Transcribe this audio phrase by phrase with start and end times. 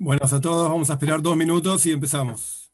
[0.00, 2.69] Buenas a todos, vamos a esperar dos minutos y empezamos.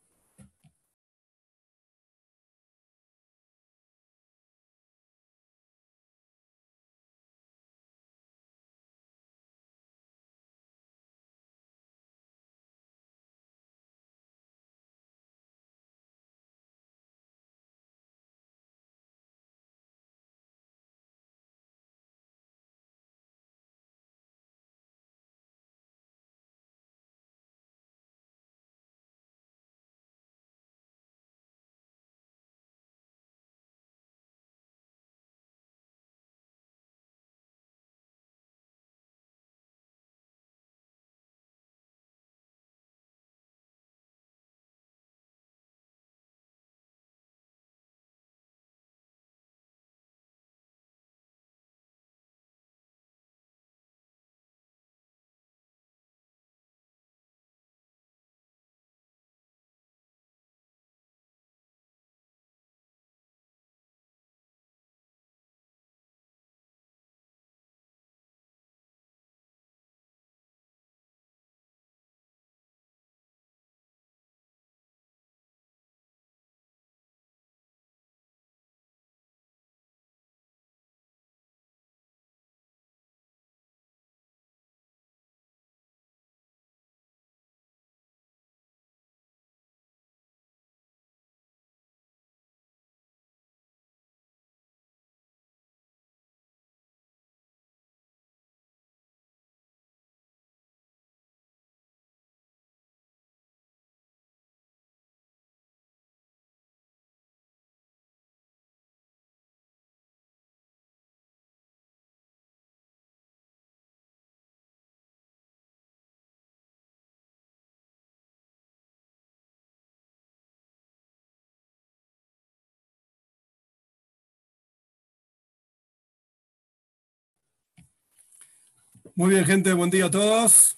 [129.18, 130.76] Muy bien, gente, buen día a todos.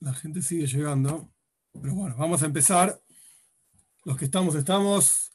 [0.00, 1.30] La gente sigue llegando,
[1.78, 2.98] pero bueno, vamos a empezar.
[4.04, 5.34] Los que estamos, estamos.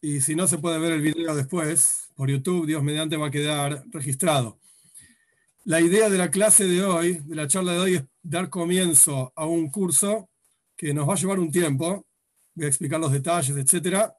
[0.00, 3.30] Y si no se puede ver el video después, por YouTube, Dios mediante va a
[3.30, 4.58] quedar registrado.
[5.64, 9.34] La idea de la clase de hoy, de la charla de hoy, es dar comienzo
[9.36, 10.30] a un curso
[10.78, 12.06] que nos va a llevar un tiempo.
[12.54, 14.16] Voy a explicar los detalles, etcétera,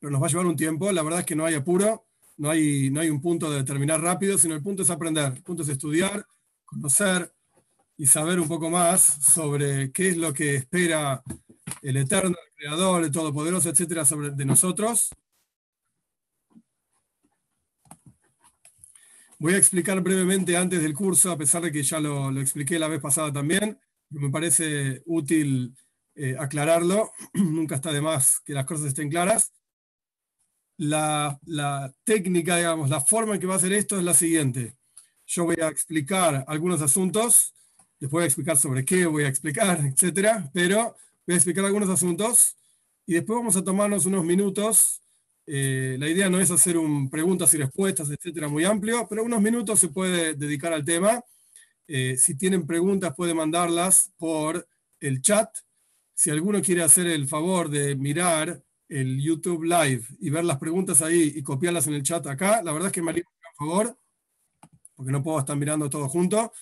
[0.00, 0.90] pero nos va a llevar un tiempo.
[0.90, 2.06] La verdad es que no hay apuro
[2.36, 5.42] no hay, no hay un punto de terminar rápido, sino el punto es aprender, el
[5.42, 6.26] punto es estudiar,
[6.64, 7.32] conocer
[7.96, 11.22] y saber un poco más sobre qué es lo que espera
[11.82, 15.10] el Eterno, el Creador, el Todopoderoso, etcétera, sobre, de nosotros.
[19.38, 22.88] Voy a explicar brevemente antes del curso, a pesar de que ya lo, expliqué la
[22.88, 23.78] vez pasada también,
[24.10, 25.74] me parece útil
[26.14, 29.52] eh, aclararlo, nunca está de más que las cosas estén claras
[30.76, 34.76] la, técnica, digamos, la forma en que va a hacer esto es la siguiente.
[35.26, 37.54] Yo voy a explicar algunos asuntos,
[37.98, 40.96] después voy a explicar sobre qué voy a explicar, etcétera, pero
[41.26, 42.56] voy a explicar algunos asuntos
[43.06, 45.00] y después vamos a tomarnos unos minutos.
[45.46, 49.42] Eh, la idea no es hacer un preguntas y respuestas, etcétera, muy amplio, pero unos
[49.42, 51.22] minutos se puede dedicar al tema.
[51.86, 54.66] Eh, si tienen preguntas, pueden mandarlas por
[55.00, 55.50] el chat.
[56.14, 61.02] Si alguno quiere hacer el favor de mirar el YouTube Live y ver las preguntas
[61.02, 63.98] ahí y copiarlas en el chat acá, la verdad es que me haría un favor,
[64.94, 66.52] porque no puedo estar mirando todo junto.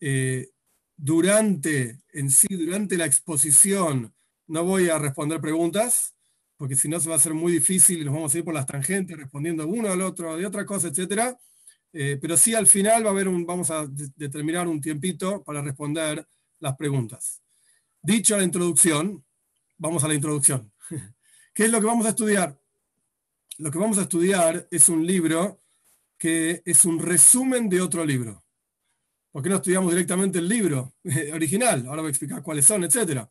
[0.00, 0.50] Eh,
[0.96, 4.14] durante, en sí, durante la exposición,
[4.46, 6.14] no voy a responder preguntas,
[6.56, 8.54] porque si no se va a hacer muy difícil y nos vamos a ir por
[8.54, 11.36] las tangentes respondiendo uno al otro de otra cosa, etc.
[11.92, 13.86] Eh, pero sí al final va a haber un, vamos a
[14.16, 16.26] determinar un tiempito para responder
[16.60, 17.42] las preguntas.
[18.00, 19.24] Dicho la introducción,
[19.76, 20.72] vamos a la introducción.
[21.54, 22.58] ¿Qué es lo que vamos a estudiar?
[23.58, 25.60] Lo que vamos a estudiar es un libro
[26.16, 28.42] que es un resumen de otro libro.
[29.30, 30.94] ¿Por qué no estudiamos directamente el libro
[31.32, 31.86] original?
[31.86, 33.28] Ahora voy a explicar cuáles son, etc.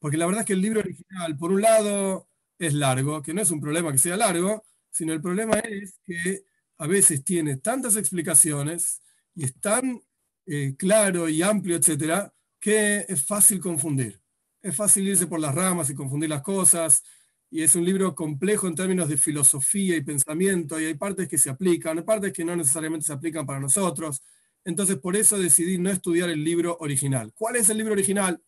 [0.00, 2.28] Porque la verdad es que el libro original, por un lado,
[2.58, 6.44] es largo, que no es un problema que sea largo, sino el problema es que
[6.78, 9.00] a veces tiene tantas explicaciones
[9.34, 10.02] y es tan
[10.46, 14.20] eh, claro y amplio, etcétera, que es fácil confundir.
[14.60, 17.02] Es fácil irse por las ramas y confundir las cosas
[17.50, 21.36] y es un libro complejo en términos de filosofía y pensamiento, y hay partes que
[21.36, 24.22] se aplican, hay partes que no necesariamente se aplican para nosotros.
[24.64, 27.32] Entonces, por eso decidí no estudiar el libro original.
[27.34, 28.40] ¿Cuál es el libro original?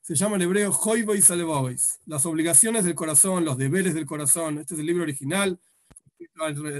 [0.00, 4.58] Se llama en hebreo Hoibois Alevois, las obligaciones del corazón, los deberes del corazón.
[4.58, 5.60] Este es el libro original,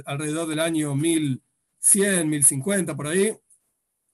[0.07, 3.37] alrededor del año 1100, 1050, por ahí.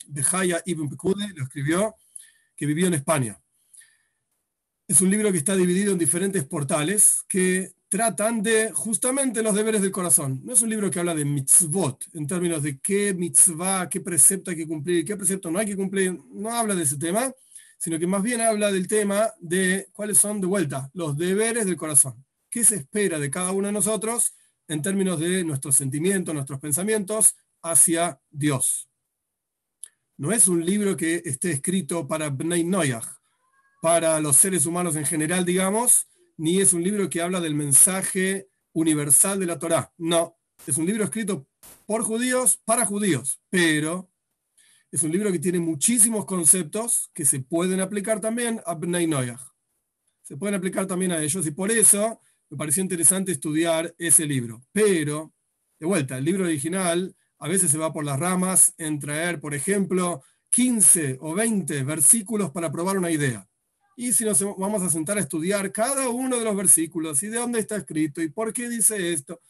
[0.08, 1.94] Bejaya Ibn Pekude, lo escribió,
[2.56, 3.41] que vivió en España.
[4.92, 9.80] Es un libro que está dividido en diferentes portales que tratan de justamente los deberes
[9.80, 10.42] del corazón.
[10.44, 14.50] No es un libro que habla de mitzvot, en términos de qué mitzvah, qué precepto
[14.50, 16.20] hay que cumplir, qué precepto no hay que cumplir.
[16.34, 17.32] No habla de ese tema,
[17.78, 21.78] sino que más bien habla del tema de cuáles son, de vuelta, los deberes del
[21.78, 22.22] corazón.
[22.50, 24.34] ¿Qué se espera de cada uno de nosotros
[24.68, 28.90] en términos de nuestros sentimientos, nuestros pensamientos hacia Dios?
[30.18, 33.21] No es un libro que esté escrito para Bnei Noyach,
[33.82, 36.06] para los seres humanos en general, digamos,
[36.36, 39.92] ni es un libro que habla del mensaje universal de la Torá.
[39.98, 40.38] No,
[40.68, 41.48] es un libro escrito
[41.84, 44.08] por judíos para judíos, pero
[44.92, 49.40] es un libro que tiene muchísimos conceptos que se pueden aplicar también a Bnei Noyach.
[50.22, 52.20] Se pueden aplicar también a ellos y por eso
[52.50, 54.62] me pareció interesante estudiar ese libro.
[54.70, 55.34] Pero,
[55.80, 59.54] de vuelta, el libro original a veces se va por las ramas en traer, por
[59.54, 63.48] ejemplo, 15 o 20 versículos para probar una idea.
[63.96, 67.38] Y si nos vamos a sentar a estudiar cada uno de los versículos y de
[67.38, 69.40] dónde está escrito y por qué dice esto,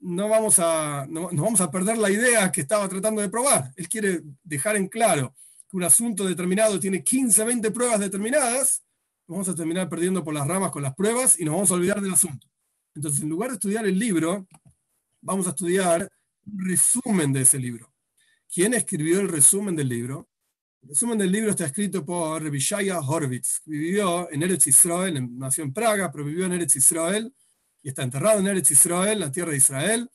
[0.00, 3.72] no vamos a, no, vamos a perder la idea que estaba tratando de probar.
[3.76, 5.34] Él quiere dejar en claro
[5.68, 8.82] que un asunto determinado tiene 15, 20 pruebas determinadas,
[9.26, 12.00] vamos a terminar perdiendo por las ramas con las pruebas y nos vamos a olvidar
[12.00, 12.46] del asunto.
[12.94, 14.46] Entonces, en lugar de estudiar el libro,
[15.20, 16.10] vamos a estudiar
[16.46, 17.92] un resumen de ese libro.
[18.52, 20.28] ¿Quién escribió el resumen del libro?
[20.86, 25.64] El resumen del libro está escrito por Revishaya Horvitz, que vivió en Eretz Israel, nació
[25.64, 27.34] en Praga, pero vivió en Eretz Israel
[27.82, 30.08] y está enterrado en Eretz Israel, la tierra de Israel,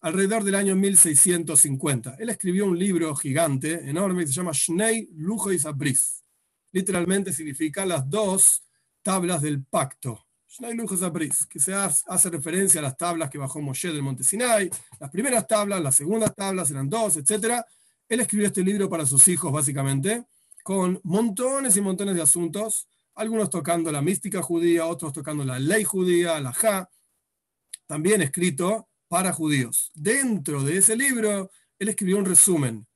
[0.00, 2.16] alrededor del año 1650.
[2.18, 6.24] Él escribió un libro gigante, enorme, que se llama Shnei Lujois Abris.
[6.72, 8.64] Literalmente significa las dos
[9.02, 10.26] tablas del pacto.
[10.48, 14.24] Shnei Lujois Abris, que se hace referencia a las tablas que bajó Moshe del monte
[14.24, 14.68] Sinai.
[14.98, 17.64] Las primeras tablas, las segundas tablas eran dos, etcétera
[18.08, 20.26] él escribió este libro para sus hijos, básicamente,
[20.62, 25.84] con montones y montones de asuntos, algunos tocando la mística judía, otros tocando la ley
[25.84, 26.90] judía, la ja,
[27.86, 29.90] también escrito para judíos.
[29.94, 32.86] Dentro de ese libro, él escribió un resumen,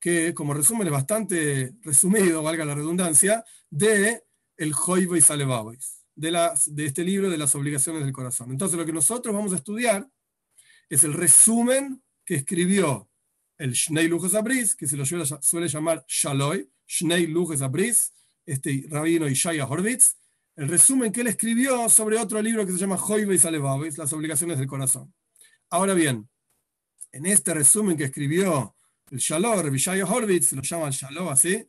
[0.00, 4.24] que como resumen es bastante resumido, valga la redundancia, de
[4.56, 8.50] el Joibo Salevavois, de, de este libro de las obligaciones del corazón.
[8.50, 10.08] Entonces lo que nosotros vamos a estudiar
[10.88, 13.09] es el resumen que escribió
[13.60, 18.10] el Shnei Lujas Abris, que se lo suele llamar Shaloi, Shnei Lujas Abris,
[18.46, 20.16] este rabino Ishaya Horvitz,
[20.56, 24.12] el resumen que él escribió sobre otro libro que se llama Joibe y Salevavis, las
[24.14, 25.12] obligaciones del corazón.
[25.68, 26.26] Ahora bien,
[27.12, 28.74] en este resumen que escribió
[29.10, 31.62] el Shalom, Ishaya Horvitz, lo llama el Shalom así,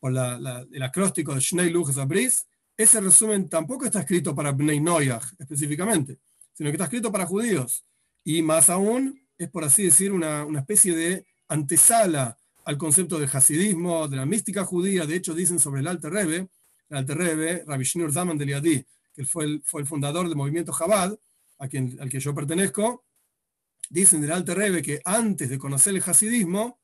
[0.00, 2.46] por el acróstico de Shnei Lujas Abris,
[2.78, 6.18] ese resumen tampoco está escrito para Bnei Noyach específicamente,
[6.54, 7.84] sino que está escrito para judíos.
[8.24, 13.30] Y más aún, es por así decir una, una especie de antesala al concepto del
[13.32, 15.06] hasidismo, de la mística judía.
[15.06, 16.48] De hecho, dicen sobre el Alter Rebbe,
[16.88, 20.36] el Alter Rebbe, Rabbi Shneur Zaman de Liadi, que fue el, fue el fundador del
[20.36, 21.16] movimiento Chabad,
[21.58, 23.04] al que yo pertenezco,
[23.88, 26.80] dicen del Alter Rebbe que antes de conocer el hasidismo,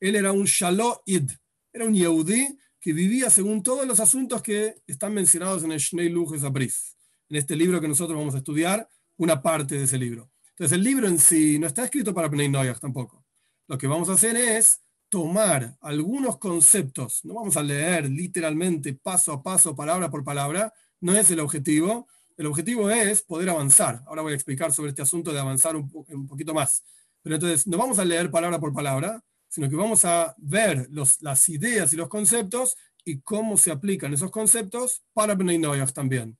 [0.00, 1.30] él era un Shaloid,
[1.72, 6.08] era un Yehudi que vivía según todos los asuntos que están mencionados en el Shnei
[6.08, 6.96] Luches Abris,
[7.28, 8.88] en este libro que nosotros vamos a estudiar,
[9.18, 10.30] una parte de ese libro.
[10.60, 13.24] Entonces el libro en sí no está escrito para Bnei Noyach tampoco.
[13.66, 19.32] Lo que vamos a hacer es tomar algunos conceptos, no vamos a leer literalmente paso
[19.32, 22.08] a paso, palabra por palabra, no es el objetivo.
[22.36, 24.02] El objetivo es poder avanzar.
[24.06, 26.84] Ahora voy a explicar sobre este asunto de avanzar un, poquito más.
[27.22, 31.48] Pero entonces no vamos a leer palabra por palabra, sino que vamos a ver las
[31.48, 36.36] ideas y los conceptos y cómo se aplican esos conceptos para Bnei Noyach también.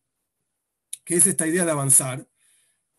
[1.07, 2.30] ¿Qué es esta idea de avanzar?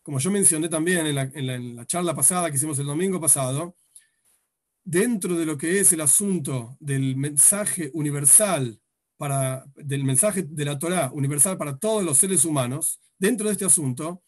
[0.03, 3.75] Como yo mencioné también en la, charla pasada que hicimos el domingo pasado,
[4.83, 8.79] dentro de lo que es el asunto del mensaje universal,
[9.17, 13.65] para, del mensaje de la Torah universal para todos los seres humanos, dentro de este
[13.65, 14.23] asunto,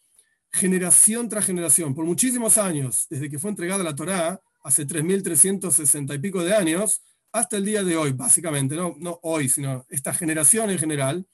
[0.52, 6.18] generación tras generación, por muchísimos años, desde que fue entregada la Torah, hace 3.360 y
[6.20, 7.02] pico de años,
[7.32, 11.26] hasta el día de hoy, básicamente, no, no hoy, sino esta generación en general,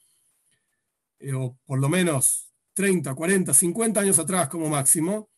[1.19, 5.29] eh, o por lo menos 30, 40, 50 años atrás como máximo,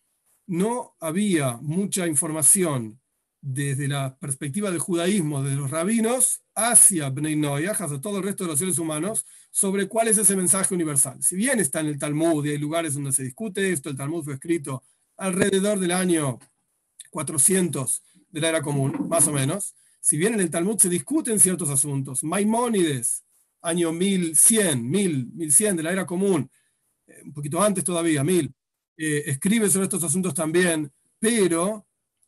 [0.47, 2.99] no había mucha información
[3.41, 8.51] desde la perspectiva del judaísmo, de los rabinos, hacia Bnei hacia todo el resto de
[8.51, 11.21] los seres humanos, sobre cuál es ese mensaje universal.
[11.21, 14.23] Si bien está en el Talmud y hay lugares donde se discute esto, el Talmud
[14.23, 14.83] fue escrito
[15.17, 16.39] alrededor del año
[17.11, 19.75] 400 de la era común, más o menos.
[19.99, 23.23] Si bien en el Talmud se discuten ciertos asuntos, Maimónides,
[23.61, 26.49] año 1100, 1000, 1100 de la era común,
[27.23, 28.53] un poquito antes todavía, Mil,
[28.97, 31.85] eh, escribe sobre estos asuntos también, pero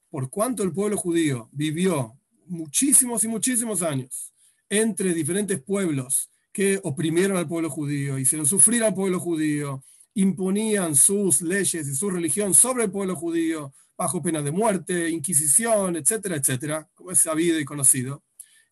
[0.09, 4.33] por cuanto el pueblo judío vivió muchísimos y muchísimos años
[4.69, 9.83] entre diferentes pueblos que oprimieron al pueblo judío, hicieron sufrir al pueblo judío,
[10.13, 15.95] imponían sus leyes y su religión sobre el pueblo judío bajo pena de muerte, inquisición,
[15.97, 18.23] etcétera, etcétera, como es sabido y conocido.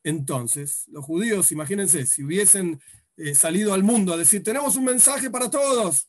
[0.04, 2.82] Entonces, los judíos, imagínense, si hubiesen
[3.18, 6.08] eh, salido al mundo a decir, tenemos un mensaje para todos,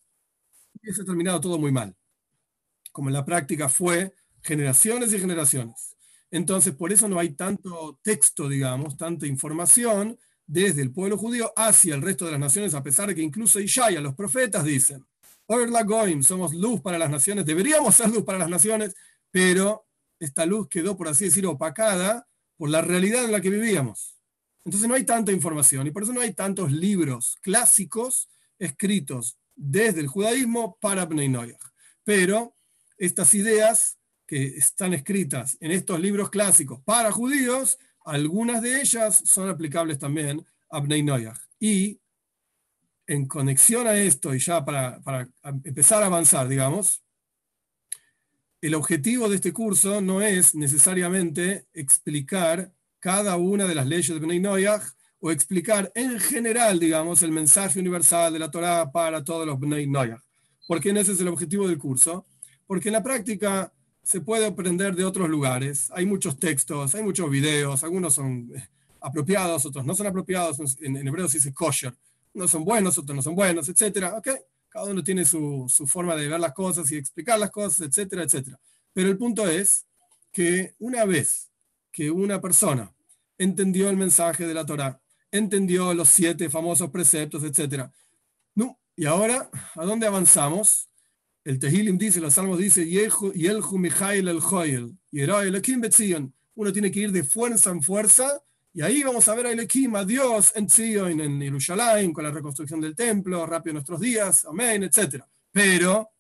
[0.85, 1.97] hubiese terminado todo muy mal,
[2.93, 5.97] como en la práctica fue generaciones y generaciones.
[6.31, 11.95] Entonces, por eso no hay tanto texto, digamos, tanta información desde el pueblo judío hacia
[11.95, 15.05] el resto de las naciones, a pesar de que incluso Ishaya, los profetas dicen,
[15.47, 18.95] Goim, somos luz para las naciones, deberíamos ser luz para las naciones,
[19.31, 19.87] pero
[20.19, 22.27] esta luz quedó, por así decir, opacada
[22.57, 24.17] por la realidad en la que vivíamos.
[24.65, 30.01] Entonces no hay tanta información y por eso no hay tantos libros clásicos escritos desde
[30.01, 31.63] el judaísmo para Bnei Noyach.
[32.05, 32.57] Pero
[32.99, 39.49] estas ideas que están escritas en estos libros clásicos para judíos, algunas de ellas son
[39.49, 41.39] aplicables también a Bnei Noyach.
[41.59, 42.01] Y
[43.07, 45.01] en conexión a esto, y ya para,
[45.65, 47.03] empezar a avanzar, digamos,
[48.61, 54.19] el objetivo de este curso no es necesariamente explicar cada una de las leyes de
[54.19, 54.83] Bnei Noyach
[55.25, 59.87] o explicar en general, digamos, el mensaje universal de la Torah para todos los Bnei
[59.87, 60.21] Noyach.
[60.67, 62.27] ¿Por qué ese es el objetivo del curso?
[62.67, 65.91] Porque en la práctica se puede aprender de otros lugares.
[65.95, 68.69] Hay muchos textos, hay muchos videos, algunos son eh,
[69.01, 70.59] apropiados, otros no son apropiados.
[70.83, 71.95] En, en hebreo se dice kosher
[72.35, 74.15] no son buenos, otros no son buenos, etcétera.
[74.19, 74.29] ¿ok?
[74.69, 78.61] Cada uno tiene su, forma de ver las cosas y explicar las cosas, etcétera, etcétera.
[78.93, 79.87] Pero el punto es
[80.33, 81.49] que una vez
[81.93, 82.93] que una persona
[83.39, 85.01] entendió el mensaje de la Torah,
[85.37, 87.93] entendió los siete famosos preceptos, etcétera,
[88.55, 90.89] no, y ahora, ¿a dónde avanzamos?
[91.43, 93.13] El Tehilim dice, los salmos dice, el
[96.57, 98.41] uno tiene que ir de fuerza en fuerza
[98.73, 102.31] y ahí vamos a ver a Elohim, a Dios en Zion, en Jerusalén, con la
[102.31, 105.25] reconstrucción del templo, rápido nuestros días, amén, etc.
[105.51, 106.11] Pero,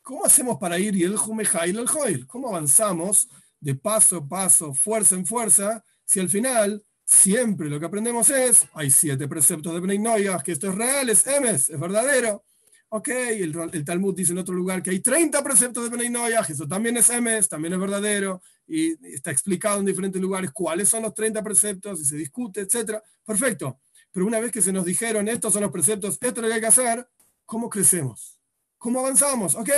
[0.00, 2.26] ¿cómo hacemos para ir y el Jumejail el Joil?
[2.28, 7.86] ¿Cómo avanzamos de paso a paso, fuerza en fuerza, si al final siempre lo que
[7.86, 10.02] aprendemos es, hay siete preceptos de Bnei
[10.44, 12.44] que esto es real, es emes, es verdadero.
[12.88, 16.68] Ok, el, Talmud dice en otro lugar que hay 30 preceptos de Bnei Noyah, eso
[16.68, 21.14] también es emes, también es verdadero y está explicado en diferentes lugares cuáles son los
[21.14, 22.98] 30 preceptos y se discute, etc.
[23.24, 23.80] Perfecto.
[24.12, 26.54] Pero una vez que se nos dijeron estos son los preceptos, esto es lo que
[26.54, 27.06] hay que hacer,
[27.44, 28.40] ¿cómo crecemos?
[28.78, 29.56] ¿Cómo avanzamos?
[29.56, 29.70] ¿Ok?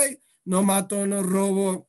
[0.45, 1.89] No mato, no robo,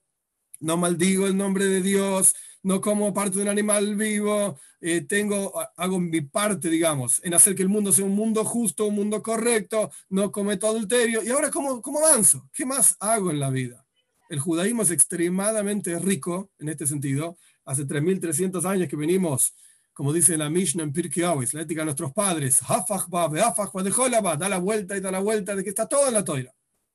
[0.62, 2.36] no maldigo el nombre de Dios,
[2.68, 7.56] no como parte de un animal vivo, eh, tengo, hago mi parte, digamos, en hacer
[7.56, 11.24] que el mundo sea un mundo justo, un mundo correcto, no cometo adulterio.
[11.24, 12.50] ¿Y ahora cómo, cómo avanzo?
[12.54, 13.88] ¿Qué más hago en la vida?
[14.30, 17.38] el judaísmo es extremadamente rico en este sentido.
[17.66, 19.54] Hace 3.300 años que venimos,
[19.94, 24.98] como dice la Mishnah en Pirkei Avos, la ética de nuestros padres, da la vuelta
[24.98, 26.54] y da la vuelta, de que está todo en la Torah.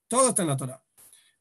[0.09, 0.83] Todo está en la Torah.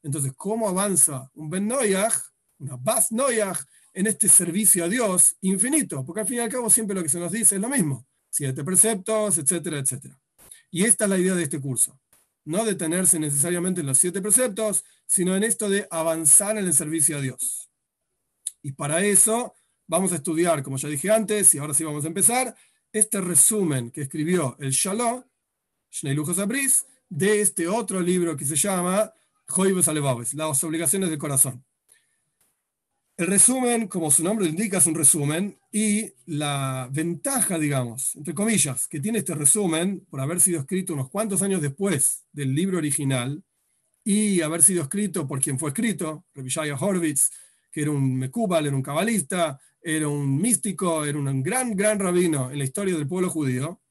[0.03, 2.15] Entonces, ¿cómo avanza un Ben Noyach,
[2.59, 3.59] una Bas Noyach,
[3.93, 6.03] en este servicio a Dios infinito?
[6.05, 8.05] Porque al fin y al cabo siempre lo que se nos dice es lo mismo.
[8.29, 10.19] Siete preceptos, etcétera, etcétera.
[10.69, 11.99] Y esta es la idea de este curso
[12.45, 17.17] no detenerse necesariamente en los siete preceptos, sino en esto de avanzar en el servicio
[17.17, 17.69] a Dios.
[18.61, 19.55] Y para eso
[19.87, 22.55] vamos a estudiar, como ya dije antes, y ahora sí vamos a empezar,
[22.91, 25.23] este resumen que escribió el Shalom,
[25.91, 29.13] Shnei Abris, de este otro libro que se llama
[29.47, 31.63] Joibes Alevaves, las obligaciones del corazón.
[33.17, 38.87] El resumen, como su nombre indica, es un resumen y la ventaja, digamos, entre comillas,
[38.87, 43.43] que tiene este resumen, por haber sido escrito unos cuantos años después del libro original
[44.03, 47.29] y haber sido escrito por quien fue escrito, Revishaya Horvitz,
[47.71, 52.49] que era un mekubal, era un cabalista, era un místico, era un gran, gran rabino
[52.49, 53.81] en la historia del pueblo judío,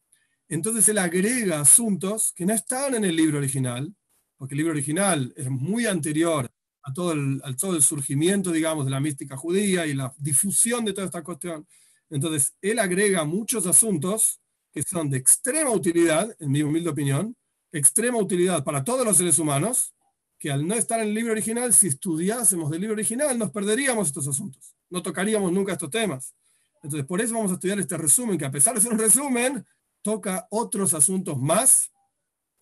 [0.48, 3.94] entonces él agrega asuntos que no estaban en el libro original,
[4.36, 6.50] porque el libro original es muy anterior
[6.82, 10.92] a todo el, todo el surgimiento, digamos, de la mística judía y la difusión de
[10.92, 11.66] toda esta cuestión.
[12.08, 14.40] Entonces, él agrega muchos asuntos
[14.72, 17.36] que son de extrema utilidad, en mi humilde opinión,
[17.72, 19.94] extrema utilidad para todos los seres humanos,
[20.38, 24.08] que al no estar en el libro original, si estudiásemos del libro original, nos perderíamos
[24.08, 26.34] estos asuntos, no tocaríamos nunca estos temas.
[26.82, 29.66] Entonces, por eso vamos a estudiar este resumen, que a pesar de ser un resumen,
[30.02, 31.90] toca otros asuntos más,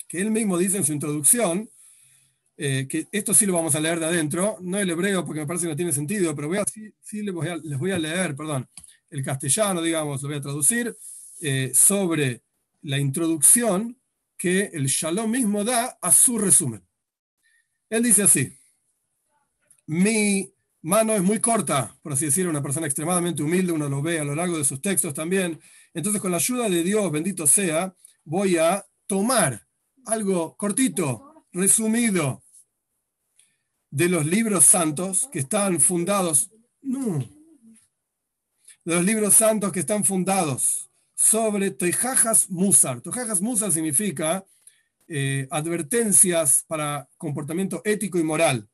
[0.08, 1.70] que él mismo dice en su introducción,
[2.60, 5.46] eh, que esto sí lo vamos a leer de adentro, no el hebreo porque me
[5.46, 8.68] parece que no tiene sentido, pero voy a, sí, les, voy a, leer, perdón,
[9.10, 10.96] el castellano, digamos, lo voy a traducir,
[11.40, 12.42] eh, sobre
[12.82, 13.96] la introducción
[14.36, 16.84] que el Shalom mismo da a su resumen.
[17.90, 18.52] Él dice así,
[19.86, 24.18] mi mano es muy corta, por así decirlo, una persona extremadamente humilde, uno lo ve
[24.18, 25.60] a lo largo de sus textos también.
[25.94, 29.64] Entonces, con la ayuda de Dios, bendito sea, voy a tomar
[30.06, 32.42] algo cortito, resumido,
[33.90, 36.50] de los libros santos que están fundados,
[36.82, 37.18] no,
[38.84, 43.00] de los libros santos que están fundados sobre Toijajas Musar.
[43.00, 44.44] Toijajas Musar significa
[45.08, 48.68] eh, advertencias para comportamiento ético y moral,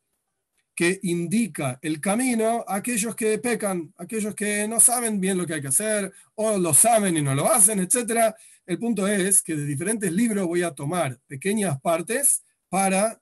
[0.75, 5.53] que indica el camino a aquellos que pecan, aquellos que no saben bien lo que
[5.53, 8.35] hay que hacer, o lo saben y no lo hacen, etc.
[8.65, 13.21] El punto es que de diferentes libros voy a tomar pequeñas partes para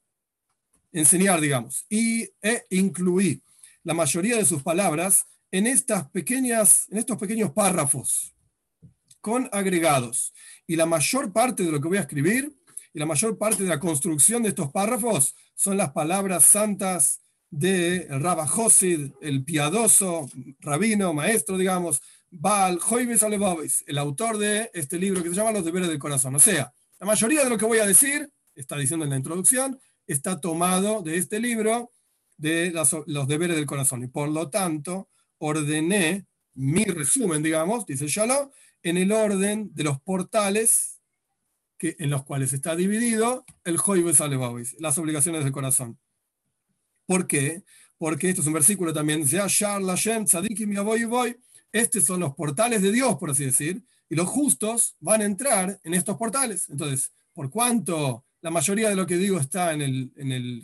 [0.93, 3.41] enseñar, digamos, y e incluir
[3.83, 8.33] la mayoría de sus palabras en estas pequeñas, en estos pequeños párrafos
[9.21, 10.33] con agregados.
[10.67, 12.53] Y la mayor parte de lo que voy a escribir
[12.93, 18.07] y la mayor parte de la construcción de estos párrafos son las palabras santas de
[18.09, 25.21] Rabba Josid, el piadoso rabino, maestro, digamos, Baal Joibes Alevobis, el autor de este libro
[25.21, 26.35] que se llama Los deberes del corazón.
[26.35, 29.79] O sea, la mayoría de lo que voy a decir, está diciendo en la introducción,
[30.07, 31.91] está tomado de este libro
[32.38, 32.74] de
[33.07, 34.03] los deberes del corazón.
[34.03, 38.50] Y por lo tanto, ordené mi resumen, digamos, dice Shalom,
[38.81, 40.93] en el orden de los portales
[41.83, 46.00] en los cuales está dividido el Joibes Alevabis, las obligaciones del corazón.
[47.05, 47.63] ¿Por qué?
[47.98, 49.25] Porque esto es un versículo también,
[51.72, 55.80] estos son los portales de Dios, por así decir, y los justos van a entrar
[55.84, 56.69] en estos portales.
[56.69, 60.63] Entonces, por cuanto la mayoría de lo que digo está en el, en el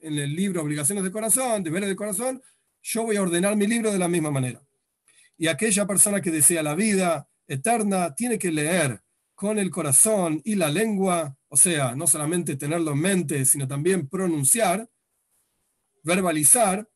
[0.00, 2.42] en el libro Obligaciones del Corazón, Deberes del Corazón,
[2.80, 4.58] yo voy a ordenar mi libro de la misma manera.
[5.36, 9.02] Y aquella persona que desea la vida eterna tiene que leer
[9.34, 14.08] con el corazón y la lengua, o sea, no solamente tenerlo en mente, sino también
[14.08, 14.88] pronunciar,
[16.02, 16.88] verbalizar,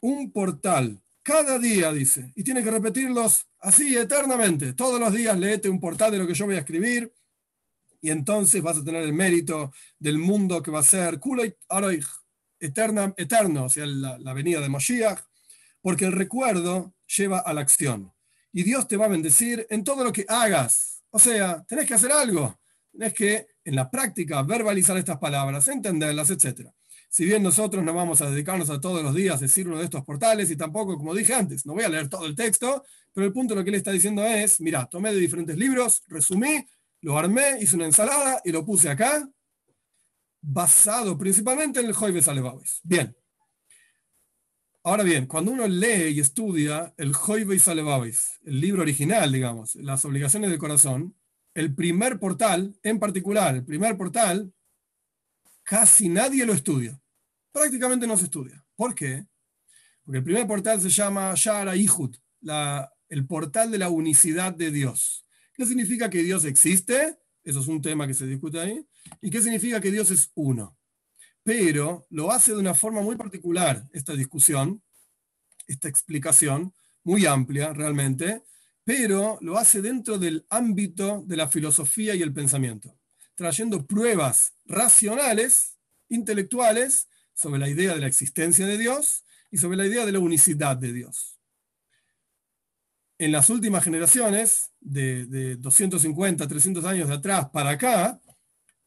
[0.00, 4.74] un portal cada día, dice, y tiene que repetirlos así eternamente.
[4.74, 7.12] Todos los días leete un portal de lo que yo voy a escribir,
[8.00, 11.20] y entonces vas a tener el mérito del mundo que va a ser
[12.58, 15.20] eterna, eterno, o sea, la, la venida de Moshiach,
[15.80, 18.12] porque el recuerdo lleva a la acción.
[18.52, 21.94] Y Dios te va a bendecir en todo lo que hagas o sea, tenés que
[21.94, 22.60] hacer algo.
[22.92, 26.68] Tenés que, en la práctica, verbalizar estas palabras, entenderlas, etc.
[27.08, 29.84] Si bien nosotros no vamos a dedicarnos a todos los días a decir uno de
[29.84, 33.26] estos portales y tampoco, como dije antes, no voy a leer todo el texto, pero
[33.26, 36.66] el punto de lo que él está diciendo es, mira, tomé de diferentes libros, resumí,
[37.00, 39.28] lo armé, hice una ensalada y lo puse acá,
[40.40, 42.80] basado principalmente en el Joibes Alevabes.
[42.82, 43.16] Bien.
[44.84, 47.60] Ahora bien, cuando uno lee y estudia el Joibe y
[48.48, 51.16] el libro original, digamos, las obligaciones del corazón,
[51.54, 54.52] el primer portal, en particular, el primer portal,
[55.64, 57.00] casi nadie lo estudia.
[57.50, 58.64] Prácticamente no se estudia.
[58.76, 59.26] ¿Por qué?
[60.04, 62.14] Porque el primer portal se llama Shara Ihud,
[63.08, 65.25] el portal de la unicidad de Dios.
[65.56, 67.18] ¿Qué significa que Dios existe?
[67.42, 68.86] Eso es un tema que se discute ahí.
[69.20, 70.76] ¿Y qué significa que Dios es uno?
[71.46, 74.82] pero lo hace de una forma muy particular esta discusión,
[75.68, 78.42] esta explicación, muy amplia realmente,
[78.82, 82.98] pero lo hace dentro del ámbito de la filosofía y el pensamiento,
[83.36, 85.76] trayendo pruebas racionales,
[86.08, 90.18] intelectuales, sobre la idea de la existencia de Dios y sobre la idea de la
[90.18, 91.35] unicidad de Dios.
[93.18, 98.20] En las últimas generaciones, de, de 250, 300 años de atrás para acá,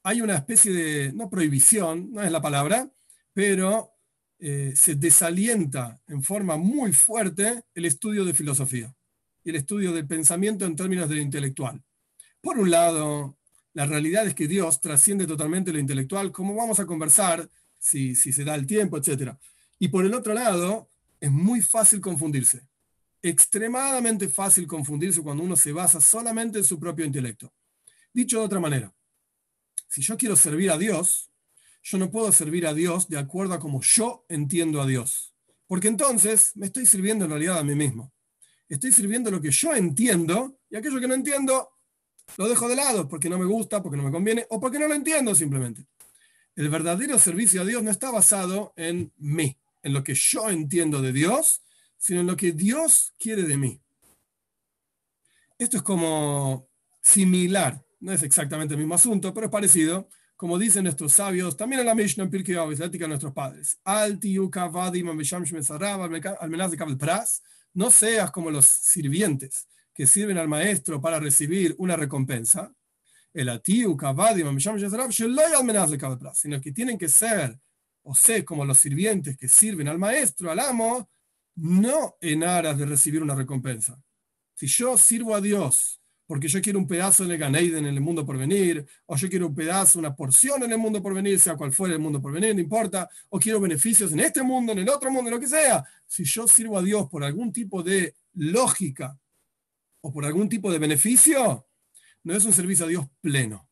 [0.03, 2.89] hay una especie de, no prohibición, no es la palabra,
[3.33, 3.91] pero
[4.39, 8.95] eh, se desalienta en forma muy fuerte el estudio de filosofía
[9.43, 11.83] y el estudio del pensamiento en términos de lo intelectual.
[12.39, 13.37] Por un lado,
[13.73, 18.31] la realidad es que Dios trasciende totalmente lo intelectual, como vamos a conversar si, si
[18.31, 19.33] se da el tiempo, etc.
[19.77, 20.89] Y por el otro lado,
[21.19, 22.68] es muy fácil confundirse,
[23.21, 27.53] extremadamente fácil confundirse cuando uno se basa solamente en su propio intelecto.
[28.13, 28.93] Dicho de otra manera,
[29.87, 31.29] si yo quiero servir a Dios,
[31.83, 35.33] yo no puedo servir a Dios de acuerdo a como yo entiendo a Dios.
[35.67, 38.11] Porque entonces me estoy sirviendo en realidad a mí mismo.
[38.67, 41.69] Estoy sirviendo lo que yo entiendo y aquello que no entiendo
[42.37, 44.87] lo dejo de lado porque no me gusta, porque no me conviene o porque no
[44.87, 45.85] lo entiendo simplemente.
[46.55, 51.01] El verdadero servicio a Dios no está basado en mí, en lo que yo entiendo
[51.01, 51.61] de Dios,
[51.99, 53.79] sino en lo que Dios quiere de mí.
[55.59, 56.67] Esto es como
[57.01, 61.81] similar no es exactamente el mismo asunto, pero es parecido, como dicen nuestros sabios, también
[61.81, 63.77] en la Mishnah en Pirkei Avos, la ética de nuestros padres.
[67.73, 72.73] No seas como los sirvientes que sirven al maestro para recibir una recompensa.
[73.33, 73.61] El
[76.33, 77.59] sino que tienen que ser
[78.01, 81.09] o sé como los sirvientes que sirven al maestro, al amo,
[81.61, 84.01] no en aras de recibir una recompensa.
[84.55, 88.23] Si yo sirvo a Dios porque yo quiero un pedazo el Ganeiden en el mundo
[88.23, 91.57] por venir, o yo quiero un pedazo, una porción en el mundo por venir, sea
[91.57, 94.77] cual fuera el mundo por venir, no importa, o quiero beneficios en este mundo, en
[94.77, 95.83] el otro mundo, lo que sea.
[96.05, 99.19] Si yo sirvo a Dios por algún tipo de lógica
[100.01, 101.67] o por algún tipo de beneficio,
[102.23, 103.67] no es un servicio a Dios pleno.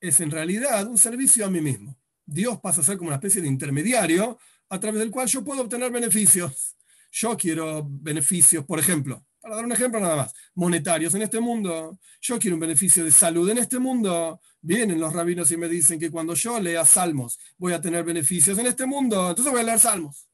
[0.00, 1.98] Es en realidad un servicio a mí mismo.
[2.24, 4.38] Dios pasa a ser como una especie de intermediario
[4.72, 6.78] a través del cual yo puedo obtener beneficios.
[7.10, 11.98] Yo quiero beneficios, por ejemplo, para dar un ejemplo nada más, monetarios en este mundo.
[12.22, 14.40] Yo quiero un beneficio de salud en este mundo.
[14.62, 18.56] Vienen los rabinos y me dicen que cuando yo lea salmos voy a tener beneficios
[18.56, 19.28] en este mundo.
[19.28, 20.26] Entonces voy a leer salmos.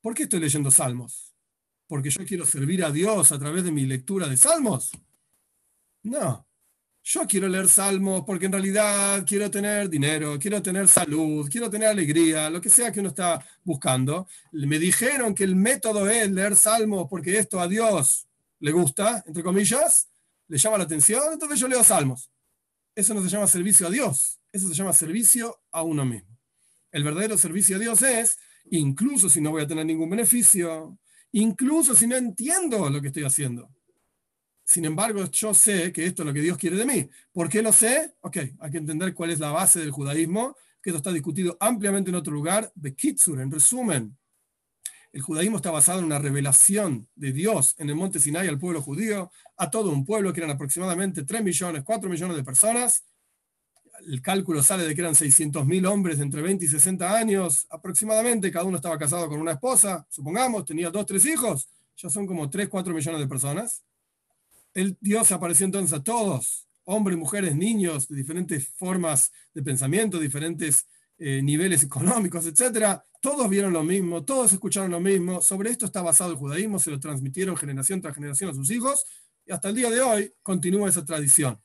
[0.00, 1.32] ¿Por qué estoy leyendo salmos?
[1.86, 4.90] ¿Porque yo quiero servir a Dios a través de mi lectura de salmos?
[6.02, 6.44] No
[7.04, 11.88] yo quiero leer salmos porque en realidad quiero tener dinero, quiero tener salud, quiero tener
[11.88, 14.26] alegría, lo que sea que uno está buscando.
[14.52, 18.26] Me dijeron que el método es leer salmos porque esto a Dios
[18.58, 20.08] le gusta, entre comillas,
[20.48, 22.30] le llama la atención, entonces yo leo salmos.
[22.94, 26.38] Eso no se llama servicio a Dios, eso se llama servicio a uno mismo.
[26.90, 28.38] El verdadero servicio a Dios es,
[28.70, 30.98] incluso si no voy a tener ningún beneficio,
[31.32, 33.68] incluso si no entiendo lo que estoy haciendo
[34.64, 37.08] sin embargo, yo sé que esto es lo que Dios quiere de mí.
[37.32, 38.14] ¿Por qué lo sé?
[38.22, 42.10] Ok, hay que entender cuál es la base del judaísmo, que esto está discutido ampliamente
[42.10, 44.16] en otro lugar, de Kitsur, en resumen.
[45.12, 48.80] El judaísmo está basado en una revelación de Dios en el monte Sinai al pueblo
[48.80, 53.04] judío, a todo un pueblo que eran aproximadamente 3 millones, 4 millones de personas.
[54.06, 58.64] El cálculo sale de que eran 600.000 hombres entre 20 y 60 años, aproximadamente, cada
[58.64, 62.68] uno estaba casado con una esposa, supongamos, tenía dos, tres hijos, ya son como 3,
[62.68, 63.84] 4 millones de personas
[64.74, 70.86] el Dios apareció entonces a todos, hombres, mujeres, niños, de diferentes formas de pensamiento, diferentes
[71.18, 73.00] eh, niveles económicos, etc.
[73.20, 75.40] Todos vieron lo mismo, todos escucharon lo mismo.
[75.40, 79.04] Sobre esto está basado el judaísmo, se lo transmitieron generación tras generación a sus hijos
[79.46, 81.60] y hasta el día de hoy continúa esa tradición.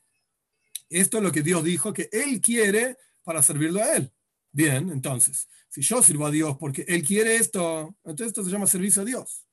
[0.90, 4.12] Esto es lo que Dios dijo que Él quiere para servirlo a Él.
[4.52, 8.66] Bien, entonces, si yo sirvo a Dios porque Él quiere esto, entonces esto se llama
[8.66, 9.46] servicio a Dios.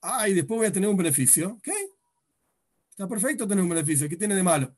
[0.00, 1.52] Ah, y después voy a tener un beneficio.
[1.52, 1.68] ¿ok?
[2.94, 4.08] Está perfecto tener un beneficio.
[4.08, 4.72] ¿Qué tiene de malo?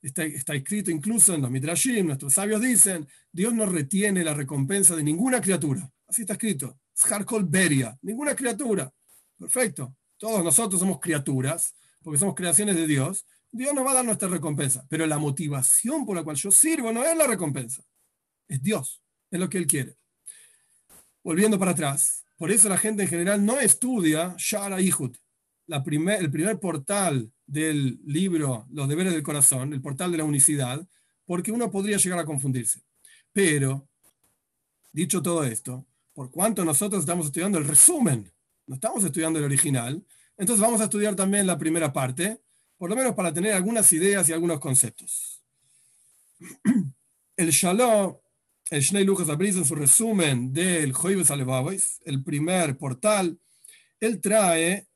[0.00, 5.02] Está, escrito incluso en los Midrashim, nuestros sabios dicen, Dios no retiene la recompensa de
[5.02, 5.90] ninguna criatura.
[6.06, 6.78] Así está escrito.
[7.10, 8.92] Harkol Beria, ninguna criatura.
[9.36, 9.96] Perfecto.
[10.18, 13.26] Todos nosotros somos criaturas, porque somos creaciones de Dios.
[13.50, 14.86] Dios nos va a dar nuestra recompensa.
[14.88, 17.82] Pero la motivación por la cual yo sirvo no es la recompensa.
[18.46, 19.02] Es Dios.
[19.32, 19.96] Es lo que Él quiere.
[21.24, 22.24] Volviendo para atrás.
[22.36, 25.16] Por eso la gente en general no estudia Shara Ihud,
[25.68, 30.86] el primer portal del libro Los deberes del corazón, el portal de la unicidad,
[31.24, 32.80] porque uno podría llegar a confundirse.
[33.32, 33.88] Pero,
[34.92, 38.32] dicho todo esto, por cuanto nosotros estamos estudiando el resumen,
[38.66, 40.04] no estamos estudiando el original,
[40.36, 42.40] entonces vamos a estudiar también la primera parte,
[42.76, 45.42] por lo menos para tener algunas ideas y algunos conceptos.
[47.36, 48.16] El Shalom,
[48.70, 53.38] el Shnei Lucas Abriz en su resumen del Joibes Alevabois, el primer portal,
[54.00, 54.87] él trae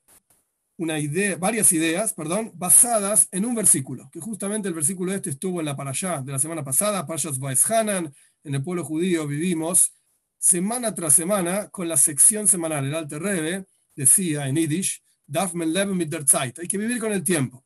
[1.39, 5.75] varias ideas, perdón, basadas en un versículo, que justamente el versículo este estuvo en la
[5.75, 9.93] parashá de la semana pasada, Parshas Hanan, en el pueblo judío vivimos
[10.37, 12.85] semana tras semana con la sección semanal.
[12.85, 17.13] El Alte Rebbe decía en Yiddish, Darf leben mit der Zeit, hay que vivir con
[17.13, 17.63] el tiempo.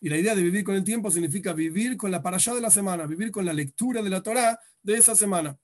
[0.00, 2.70] Y la idea de vivir con el tiempo significa vivir con la parashá de la
[2.70, 5.58] semana, vivir con la lectura de la Torá de esa semana.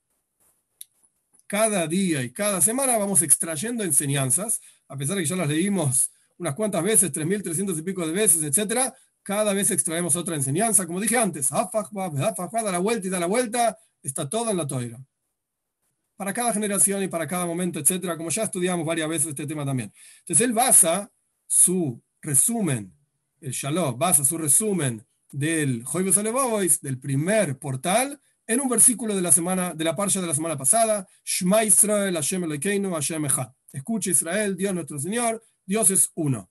[1.47, 6.11] Cada día y cada semana vamos extrayendo enseñanzas, a pesar de que ya las leímos
[6.39, 10.87] unas cuantas veces, 3.300 y pico de veces, etcétera, cada vez extraemos otra enseñanza.
[10.87, 11.69] Como dije antes, da
[12.71, 14.99] la vuelta y da la vuelta, está todo en la toira.
[16.15, 19.65] Para cada generación y para cada momento, etcétera, como ya estudiamos varias veces este tema
[19.65, 19.93] también.
[20.19, 21.11] Entonces él basa
[21.45, 22.93] su resumen,
[23.41, 29.21] el Shalom, basa su resumen del Joibos Alevois, del primer portal, en un versículo de
[29.21, 33.51] la semana, de la parcha de la semana pasada, Shema Israel, Hashem Elokeinu, Hashem Echad.
[33.71, 36.49] Escucha Israel, Dios nuestro Señor, Dios es uno.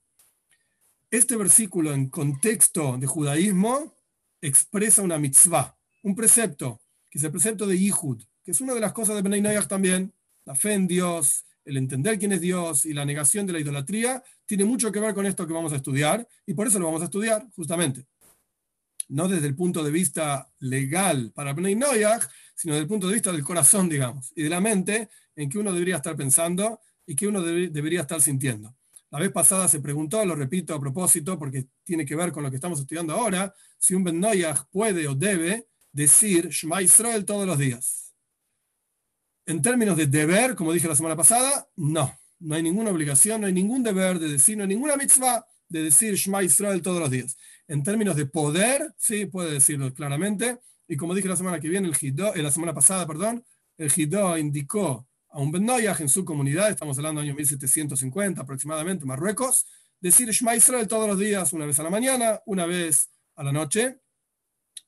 [1.11, 3.96] Este versículo en contexto de judaísmo
[4.40, 8.81] expresa una mitzvah, un precepto, que es el precepto de Yihud, que es una de
[8.81, 12.92] las cosas de Benay también, la fe en Dios, el entender quién es Dios y
[12.92, 16.24] la negación de la idolatría, tiene mucho que ver con esto que vamos a estudiar,
[16.46, 18.07] y por eso lo vamos a estudiar, justamente.
[19.09, 21.74] No desde el punto de vista legal para Benay
[22.54, 25.59] sino desde el punto de vista del corazón, digamos, y de la mente en que
[25.59, 28.78] uno debería estar pensando y que uno debería estar sintiendo.
[29.11, 32.51] La vez pasada se preguntó, lo repito a propósito, porque tiene que ver con lo
[32.51, 34.23] que estamos estudiando ahora, si un Ben
[34.71, 38.14] puede o debe decir Shema Israel todos los días.
[39.47, 42.14] En términos de deber, como dije la semana pasada, no.
[42.40, 45.83] No hay ninguna obligación, no hay ningún deber de decir, no hay ninguna mitzvah de
[45.85, 47.37] decir Shema Israel todos los días.
[47.66, 50.59] En términos de poder, sí, puede decirlo claramente.
[50.87, 53.44] Y como dije la semana que viene, el Hidó, eh, la semana pasada, perdón,
[53.79, 55.08] el Hidó indicó
[55.38, 59.66] a un Ben en su comunidad, estamos hablando del año 1750 aproximadamente, Marruecos,
[60.01, 63.53] decir Shema Israel todos los días, una vez a la mañana, una vez a la
[63.53, 64.01] noche,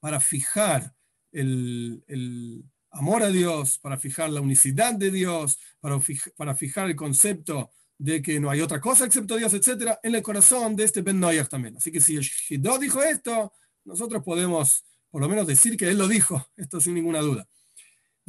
[0.00, 0.92] para fijar
[1.30, 8.20] el, amor a Dios, para fijar la unicidad de Dios, para, fijar el concepto de
[8.20, 11.48] que no hay otra cosa excepto Dios, etcétera, en el corazón de este Ben Noyach
[11.48, 11.76] también.
[11.76, 13.52] Así que si el Hidó dijo esto,
[13.84, 17.46] nosotros podemos por lo menos decir que él lo dijo, esto sin ninguna duda.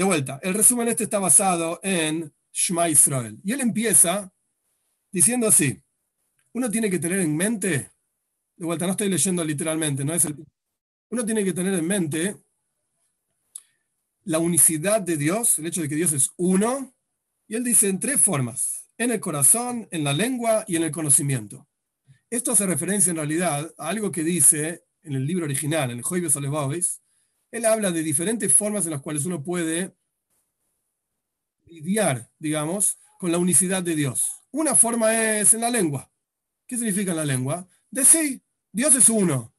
[0.02, 3.40] De vuelta, el resumen este está basado en Shema Israel.
[3.44, 4.34] Y él empieza
[5.12, 5.80] diciendo así,
[6.54, 7.92] uno tiene que tener en mente,
[8.56, 10.44] de vuelta, no estoy leyendo literalmente, no es el,
[11.08, 12.36] uno tiene que tener en mente
[14.24, 16.96] la unicidad de Dios, el hecho de que Dios es uno,
[17.48, 20.92] y él dice en tres formas, en el corazón, en la lengua y en el
[20.92, 21.68] conocimiento.
[22.28, 26.04] Esto hace referencia en realidad a algo que dice en el libro original, en el
[26.04, 27.04] Joibes Alevavis,
[27.52, 29.96] él habla de diferentes formas en las cuales uno puede
[31.66, 34.26] lidiar, digamos, con la unicidad de Dios.
[34.52, 36.12] Una forma es en la lengua.
[36.66, 37.68] ¿Qué significa en la lengua?
[37.90, 39.54] Decir, Dios es uno.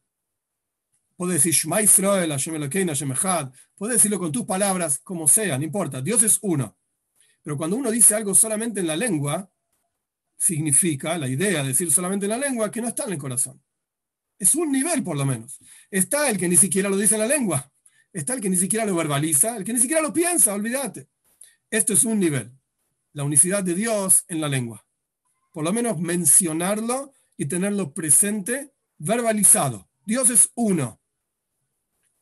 [1.15, 3.51] Puedes decir Shema Israel, Hashem Elokein, Hashem Echad.
[3.75, 6.01] Puedes decirlo con tus palabras, como sea, no importa.
[6.01, 6.77] Dios es uno.
[7.43, 9.51] Pero cuando uno dice algo solamente en la lengua,
[10.37, 13.61] significa, la idea de decir solamente en la lengua, que no está en el corazón.
[14.37, 15.59] Es un nivel, por lo menos.
[15.89, 17.72] Está el que ni siquiera lo dice en la lengua.
[18.13, 21.09] Está el que ni siquiera lo verbaliza, el que ni siquiera lo piensa, olvídate.
[21.69, 22.51] Esto es un nivel.
[23.11, 24.85] La unicidad de Dios en la lengua.
[25.51, 29.89] Por lo menos mencionarlo y tenerlo presente, verbalizado.
[30.05, 31.01] Dios es uno.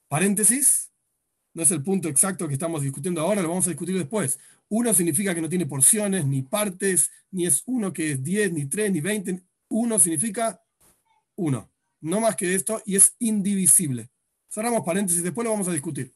[0.08, 0.92] Paréntesis.
[1.54, 4.40] No es el punto exacto que estamos discutiendo ahora, lo vamos a discutir después.
[4.70, 8.66] Uno significa que no tiene porciones, ni partes, ni es uno que es 10, ni
[8.68, 9.44] 3, ni 20.
[9.68, 10.62] Uno significa
[11.36, 14.11] uno no más que esto, y es indivisible.
[14.54, 16.14] Cerramos paréntesis, después lo vamos a discutir.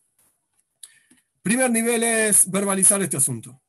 [1.41, 3.62] Primer nivel es verbalizar este asunto.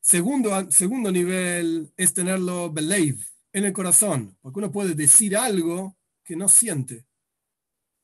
[0.00, 6.36] Segundo, segundo nivel es tenerlo believe, en el corazón, porque uno puede decir algo que
[6.36, 7.06] no siente.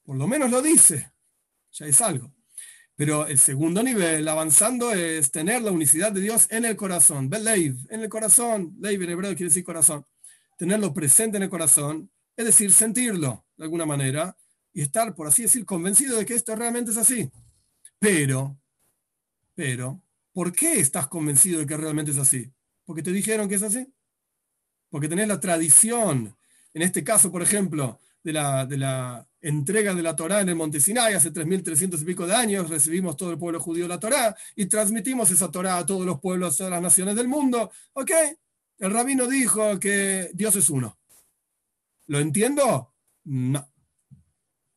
[0.03, 1.13] Por lo menos lo dice,
[1.71, 2.35] ya es algo.
[2.97, 7.31] Pero el segundo nivel, avanzando, es tener la unicidad de Dios en el corazón.
[7.31, 8.77] Believe, en el corazón.
[8.81, 10.05] Leiv en hebreo quiere decir corazón.
[10.57, 14.37] Tenerlo presente en el corazón es decir, sentirlo de alguna manera
[14.73, 17.31] y estar, por así decir, convencido de que esto realmente es así.
[17.99, 18.59] Pero,
[19.55, 22.51] pero, ¿por qué estás convencido de que realmente es así?
[22.85, 23.87] ¿Porque te dijeron que es así?
[24.91, 26.37] Porque tenés la tradición,
[26.75, 30.55] en este caso, por ejemplo, de la, de la entrega de la Torá en el
[30.55, 34.37] Monte Sinai hace 3.300 y pico de años, recibimos todo el pueblo judío la Torá
[34.55, 37.71] y transmitimos esa Torá a todos los pueblos, a todas las naciones del mundo.
[37.95, 38.11] ¿Ok?
[38.79, 40.99] El rabino dijo que Dios es uno.
[42.07, 42.93] ¿Lo entiendo?
[43.25, 43.72] No.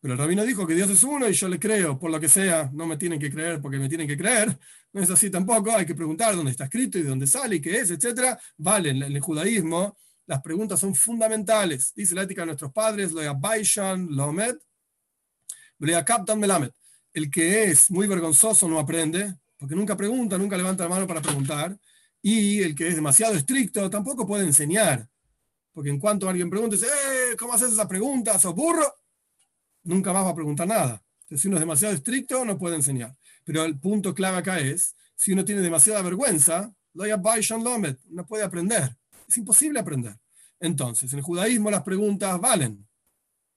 [0.05, 2.29] Pero el rabino dijo que Dios es uno y yo le creo, por lo que
[2.29, 4.55] sea, no me tienen que creer porque me tienen que creer.
[4.93, 7.59] No es así tampoco, hay que preguntar dónde está escrito y de dónde sale y
[7.59, 8.37] qué es, etc.
[8.55, 11.91] Vale, en el judaísmo las preguntas son fundamentales.
[11.95, 14.57] Dice la ética de nuestros padres, lo Baishan, Lomed,
[16.05, 16.69] Captain Melamed.
[17.11, 21.23] El que es muy vergonzoso no aprende, porque nunca pregunta, nunca levanta la mano para
[21.23, 21.75] preguntar.
[22.21, 25.09] Y el que es demasiado estricto tampoco puede enseñar.
[25.73, 28.37] Porque en cuanto alguien pregunte, eh, ¿cómo haces esa pregunta?
[28.37, 28.85] ¿Sos burro?
[29.85, 31.01] Nunca más va a preguntar nada.
[31.29, 33.15] Si uno es demasiado estricto, no puede enseñar.
[33.43, 38.97] Pero el punto clave acá es, si uno tiene demasiada vergüenza, no puede aprender.
[39.27, 40.17] Es imposible aprender.
[40.59, 42.87] Entonces, en el judaísmo las preguntas valen.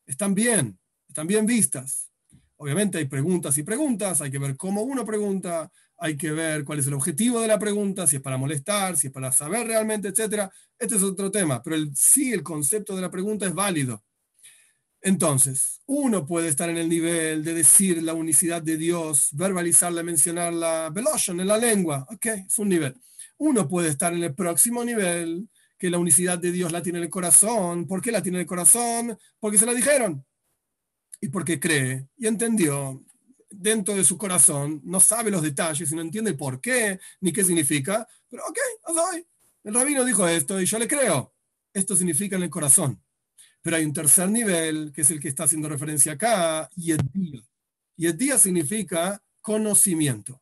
[0.06, 2.10] Están bien, están bien vistas.
[2.56, 6.80] Obviamente hay preguntas y preguntas, hay que ver cómo uno pregunta, hay que ver cuál
[6.80, 10.08] es el objetivo de la pregunta, si es para molestar, si es para saber realmente,
[10.08, 10.50] etc.
[10.78, 14.02] Este es otro tema, pero sí el concepto de la pregunta es válido.
[15.00, 20.90] Entonces, uno puede estar en el nivel de decir la unicidad de Dios, verbalizarla, mencionarla,
[20.90, 22.94] velotion en la lengua, ok, es un nivel.
[23.38, 27.04] Uno puede estar en el próximo nivel, que la unicidad de Dios la tiene en
[27.04, 27.86] el corazón.
[27.86, 29.16] ¿Por qué la tiene en el corazón?
[29.38, 30.26] Porque se la dijeron.
[31.20, 33.00] Y porque cree y entendió
[33.50, 37.44] dentro de su corazón, no sabe los detalles y no entiende por qué ni qué
[37.44, 38.58] significa, pero ok,
[38.94, 39.26] doy.
[39.64, 41.34] El rabino dijo esto y yo le creo.
[41.72, 43.02] Esto significa en el corazón.
[43.62, 47.00] Pero hay un tercer nivel, que es el que está haciendo referencia acá, y el
[47.12, 47.42] día.
[47.96, 50.40] Y el día significa conocimiento.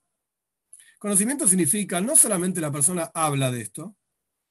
[0.99, 3.97] Conocimiento significa no solamente la persona habla de esto,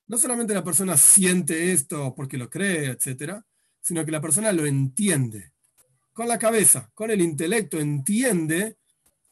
[0.08, 3.46] no solamente la persona siente esto porque lo cree, etcétera,
[3.82, 5.54] sino que la persona lo entiende
[6.14, 8.78] con la cabeza, con el intelecto, entiende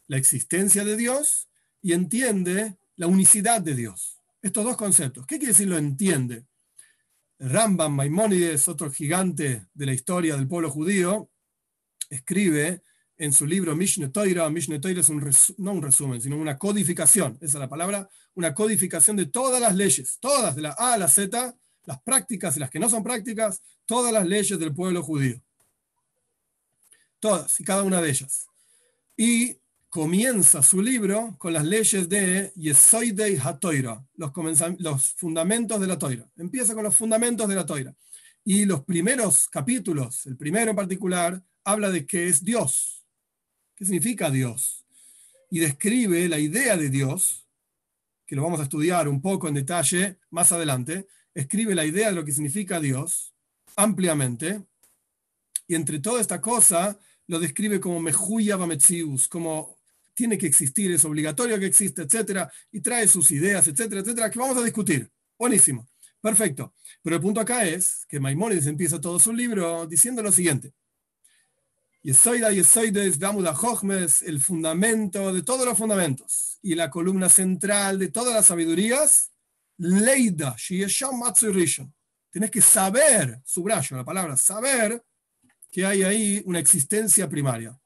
[0.07, 1.47] la existencia de Dios
[1.81, 4.21] y entiende la unicidad de Dios.
[4.41, 5.25] Estos dos conceptos.
[5.25, 6.45] ¿Qué quiere decir lo entiende?
[7.39, 11.29] Rambam Maimónides, otro gigante de la historia del pueblo judío,
[12.09, 12.83] escribe
[13.17, 14.49] en su libro Mishneh Torah.
[14.49, 18.53] Mishneh Torah es un no un resumen, sino una codificación, esa es la palabra, una
[18.53, 22.59] codificación de todas las leyes, todas, de la A a la Z, las prácticas y
[22.59, 25.41] las que no son prácticas, todas las leyes del pueblo judío.
[27.19, 28.47] Todas y cada una de ellas.
[29.15, 29.57] Y
[29.93, 34.31] comienza su libro con las leyes de Yesoidei HaToira, los,
[34.79, 36.27] los fundamentos de la Toira.
[36.35, 37.95] Empieza con los fundamentos de la Toira.
[38.43, 43.05] Y los primeros capítulos, el primero en particular, habla de qué es Dios,
[43.75, 44.83] qué significa Dios.
[45.51, 47.45] Y describe la idea de Dios,
[48.25, 52.15] que lo vamos a estudiar un poco en detalle más adelante, escribe la idea de
[52.15, 53.35] lo que significa Dios
[53.75, 54.63] ampliamente.
[55.67, 59.82] Y entre toda esta cosa lo describe como Mejuya Bametzius, como
[60.13, 64.39] tiene que existir, es obligatorio que exista, etcétera, y trae sus ideas, etcétera, etcétera, que
[64.39, 65.09] vamos a discutir.
[65.37, 65.87] Buenísimo,
[66.21, 66.73] perfecto.
[67.01, 70.73] Pero el punto acá es que Maimónides empieza todo su libro diciendo lo siguiente.
[72.03, 78.09] Yesoida, Yesoides, Damuda Jochmes, el fundamento de todos los fundamentos y la columna central de
[78.09, 79.31] todas las sabidurías,
[79.77, 81.93] Leida, Rishon.
[82.29, 85.01] Tienes que saber, subrayo la palabra, saber
[85.71, 87.79] que hay ahí una existencia primaria.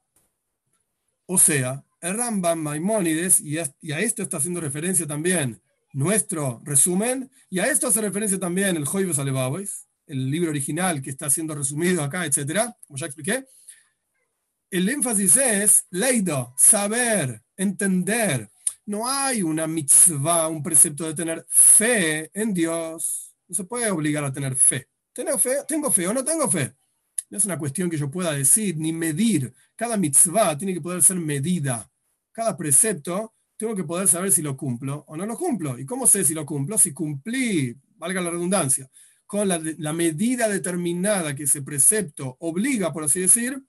[1.26, 5.60] O sea, Rambam Maimónides, y a, esto está haciendo referencia también
[5.92, 11.10] nuestro resumen, y a esto hace referencia también el Joibes Alebawes, el libro original que
[11.10, 13.46] está siendo resumido acá, etcétera, como ya expliqué.
[14.70, 18.50] El énfasis es leido, saber, entender.
[18.86, 23.34] No hay una mitzvah, un precepto de tener fe en Dios.
[23.46, 24.88] No se puede obligar a tener fe.
[25.12, 25.56] ¿Tengo fe?
[25.66, 26.74] ¿Tengo fe o no tengo fe?
[27.30, 29.52] No es una cuestión que yo pueda decir ni medir.
[29.76, 31.90] Cada mitzvah tiene que poder ser medida.
[32.32, 35.78] Cada precepto tengo que poder saber si lo cumplo o no lo cumplo.
[35.78, 36.78] ¿Y cómo sé si lo cumplo?
[36.78, 38.88] Si cumplí, valga la redundancia,
[39.26, 43.62] con la, medida determinada que ese precepto obliga, por así decir.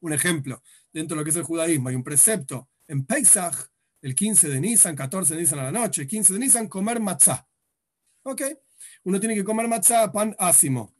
[0.00, 3.68] Un ejemplo, dentro de lo que es el judaísmo, hay un precepto en Pesach,
[4.00, 7.46] el 15 de Nisan, 14 de Nisan a la noche, 15 de Nisan, comer matzah.
[8.22, 8.42] ¿Ok?
[9.02, 10.94] Uno tiene que comer matzah, pan ácimo.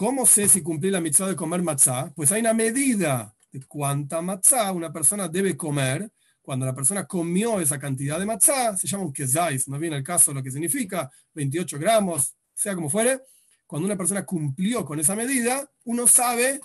[0.00, 2.10] ¿Cómo sé si cumplí la mitzvah de comer matzah?
[2.16, 6.10] Pues hay una medida de cuánta matzah una persona debe comer.
[6.40, 10.02] Cuando la persona comió esa cantidad de matzah, se llama un kezais, no viene el
[10.02, 13.20] caso lo que significa, 28 gramos, sea como fuere.
[13.66, 16.62] Cuando una persona cumplió con esa medida, uno sabe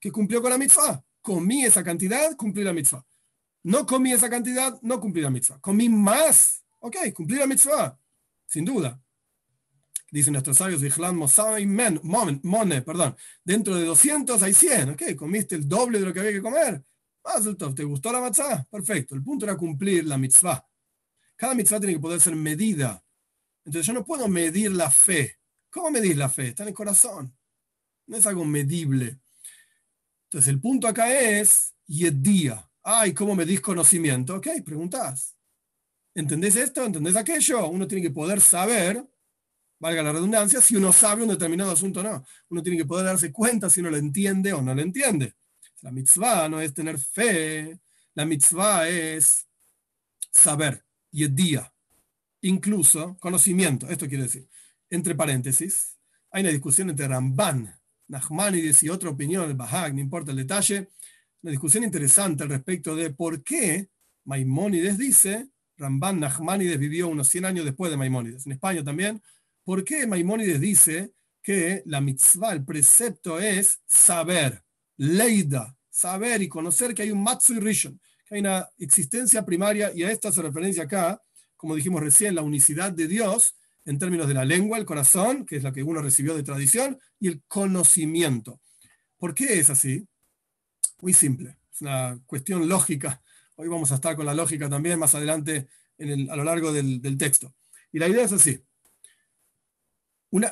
[0.00, 1.00] que cumplió con la mitzvah.
[1.22, 3.06] Comí esa cantidad, cumplí la mitzvah.
[3.62, 5.60] No comí esa cantidad, no cumplí la mitzvah.
[5.60, 7.96] Comí más, ok, cumplí la mitzvah,
[8.48, 9.00] sin duda
[10.10, 10.82] dicen nuestros sabios,
[12.42, 15.02] Mone, perdón, dentro de 200 hay 100, ¿ok?
[15.16, 16.82] Comiste el doble de lo que había que comer.
[17.74, 18.64] ¿te gustó la matzah?
[18.70, 19.14] Perfecto.
[19.14, 20.64] El punto era cumplir la mitzvah.
[21.36, 23.04] Cada mitzvah tiene que poder ser medida.
[23.64, 25.38] Entonces yo no puedo medir la fe.
[25.70, 26.48] ¿Cómo medir la fe?
[26.48, 27.36] Está en el corazón.
[28.06, 29.20] No es algo medible.
[30.24, 32.68] Entonces el punto acá es yedía.
[32.82, 34.36] Ay, ¿cómo medís conocimiento?
[34.36, 35.36] Ok, preguntas.
[36.14, 36.84] ¿Entendés esto?
[36.84, 37.68] ¿Entendés aquello?
[37.68, 39.06] Uno tiene que poder saber
[39.78, 42.24] valga la redundancia, si uno sabe un determinado asunto o no.
[42.48, 45.34] Uno tiene que poder darse cuenta si uno lo entiende o no lo entiende.
[45.82, 47.78] La mitzvah no es tener fe,
[48.14, 49.46] la mitzvah es
[50.30, 51.72] saber, y el día,
[52.40, 53.88] incluso conocimiento.
[53.88, 54.48] Esto quiere decir,
[54.90, 55.96] entre paréntesis,
[56.30, 57.74] hay una discusión entre Ramban,
[58.08, 60.88] Nachmanides y otra opinión, el Bahag, no importa el detalle,
[61.42, 63.90] una discusión interesante al respecto de por qué
[64.24, 69.22] Maimónides dice, Ramban Nachmanides vivió unos 100 años después de Maimónides, en España también,
[69.68, 71.12] ¿Por qué Maimónides dice
[71.42, 74.64] que la mitzvah, el precepto es saber,
[74.96, 80.04] leida, saber y conocer que hay un Matsui Rishon, que hay una existencia primaria, y
[80.04, 81.22] a esta se referencia acá,
[81.54, 85.56] como dijimos recién, la unicidad de Dios en términos de la lengua, el corazón, que
[85.56, 88.62] es la que uno recibió de tradición, y el conocimiento.
[89.18, 90.08] ¿Por qué es así?
[91.02, 93.20] Muy simple, es una cuestión lógica.
[93.56, 97.54] Hoy vamos a estar con la lógica también más adelante a lo largo del texto.
[97.92, 98.64] Y la idea es así.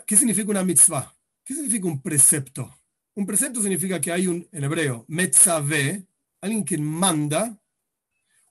[0.06, 1.14] ¿Qué significa una mitzvah?
[1.44, 2.74] ¿Qué significa un precepto?
[3.14, 6.06] Un precepto significa que hay un, en hebreo, metzave,
[6.40, 7.60] alguien que manda,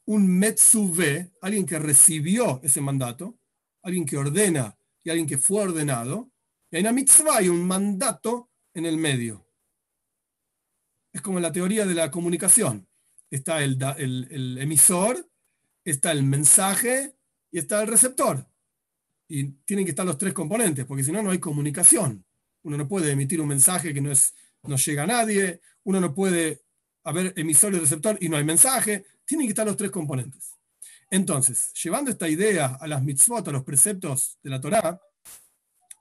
[0.06, 3.40] un metzuve, alguien que recibió ese mandato,
[3.82, 6.32] alguien que ordena y alguien que fue ordenado,
[6.70, 9.48] y hay una mitzvah y un mandato en el medio.
[11.12, 12.88] Es como la teoría de la comunicación.
[13.32, 15.28] Está el, el emisor,
[15.84, 17.16] está el mensaje
[17.52, 18.48] y está el receptor
[19.28, 22.24] y tienen que estar los tres componentes, porque si no, no hay comunicación.
[22.64, 26.14] Uno no puede emitir un mensaje que no, es, no llega a nadie, uno no
[26.14, 26.62] puede
[27.04, 30.56] haber emisor y receptor y no hay mensaje, tienen que estar los tres componentes.
[31.10, 35.00] Entonces, llevando esta idea a las mitzvot, a los preceptos de la Torá,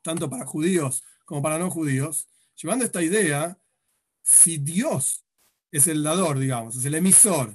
[0.03, 2.29] tanto para judíos como para no judíos,
[2.61, 3.59] llevando esta idea,
[4.22, 5.25] si Dios
[5.70, 7.55] es el dador, digamos, es el emisor,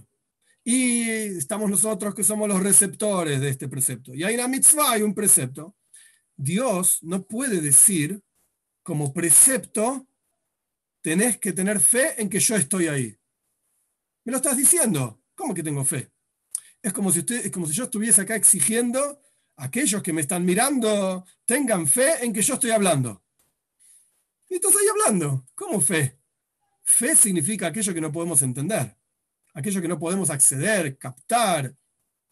[0.72, 5.01] y estamos nosotros que somos los receptores de este precepto, y hay una mitzvah, hay
[5.01, 5.76] un precepto,
[6.38, 8.22] Dios no puede decir
[8.84, 10.07] como precepto,
[11.01, 13.17] tenés que tener fe en que yo estoy ahí.
[14.24, 15.20] Me lo estás diciendo.
[15.34, 16.11] ¿Cómo que tengo fe?
[16.84, 19.20] Es como si, usted, es como si yo estuviese acá exigiendo
[19.55, 23.24] a aquellos que me están mirando tengan fe en que yo estoy hablando.
[24.47, 25.47] Y estás ahí hablando.
[25.55, 26.20] ¿Cómo fe?
[26.84, 28.95] Fe significa aquello que no podemos entender,
[29.53, 31.73] aquello que no podemos acceder, captar,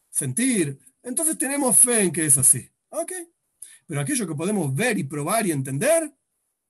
[0.10, 0.80] sentir.
[1.04, 2.70] Entonces tenemos fe en que es así.
[2.90, 3.12] ¿Ok?
[3.86, 6.14] Pero aquello que podemos ver y probar y entender,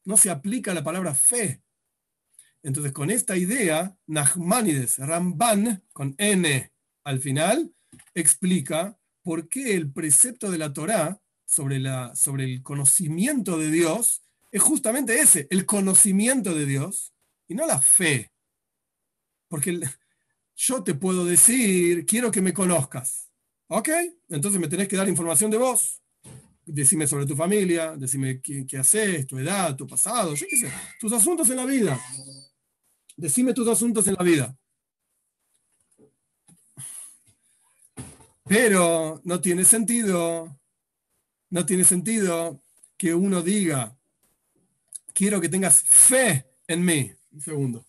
[0.06, 1.62] no se aplica la palabra fe.
[2.64, 6.72] Entonces, con esta idea, Nachmanides Ramban, con N
[7.04, 7.74] al final,
[8.14, 14.24] explica por qué el precepto de la Torá sobre, la, sobre el conocimiento de Dios
[14.52, 17.14] es justamente ese, el conocimiento de Dios,
[17.48, 18.32] y no la fe.
[19.48, 19.80] Porque
[20.58, 23.30] yo te puedo decir, quiero que me conozcas.
[23.68, 23.90] ¿Ok?
[24.30, 26.02] Entonces me tenés que dar información de vos.
[26.66, 30.72] Decime sobre tu familia, decime qué, qué haces, tu edad, tu pasado, yo qué sé,
[31.00, 32.00] tus asuntos en la vida.
[33.16, 34.58] Decime tus asuntos en la vida.
[38.46, 40.60] Pero no tiene sentido,
[41.50, 42.62] no tiene sentido
[42.98, 43.98] que uno diga,
[45.14, 47.12] quiero que tengas fe en mí.
[47.32, 47.86] Un segundo.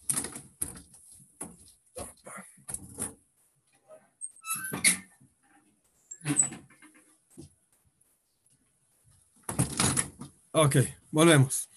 [10.53, 10.77] Ok,
[11.11, 11.69] volvemos.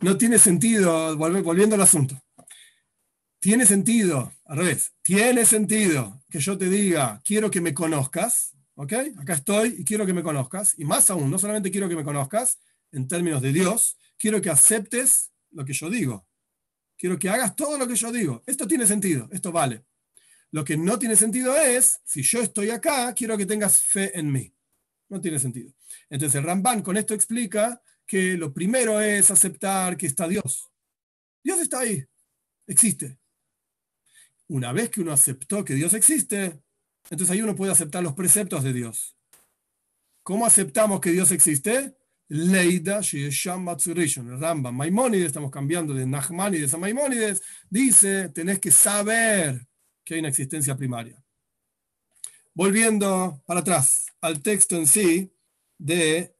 [0.00, 2.20] No tiene sentido, volviendo al asunto.
[3.38, 8.92] Tiene sentido, al revés, tiene sentido que yo te diga, quiero que me conozcas, ¿ok?
[9.18, 10.74] Acá estoy y quiero que me conozcas.
[10.76, 12.58] Y más aún, no solamente quiero que me conozcas
[12.92, 16.26] en términos de Dios, quiero que aceptes lo que yo digo.
[16.98, 18.42] Quiero que hagas todo lo que yo digo.
[18.46, 19.84] Esto tiene sentido, esto vale.
[20.56, 24.32] Lo que no tiene sentido es, si yo estoy acá, quiero que tengas fe en
[24.32, 24.54] mí.
[25.10, 25.70] No tiene sentido.
[26.08, 30.72] Entonces el Ramban con esto explica que lo primero es aceptar que está Dios.
[31.44, 32.02] Dios está ahí,
[32.66, 33.18] existe.
[34.48, 36.62] Una vez que uno aceptó que Dios existe,
[37.10, 39.14] entonces ahí uno puede aceptar los preceptos de Dios.
[40.22, 41.98] ¿Cómo aceptamos que Dios existe?
[42.28, 49.66] Leida El Rambam Maimónides, estamos cambiando de Nachmanides a Maimónides, dice, tenés que saber
[50.06, 51.20] que hay una existencia primaria.
[52.54, 55.30] Volviendo para atrás al texto en sí
[55.76, 56.34] de,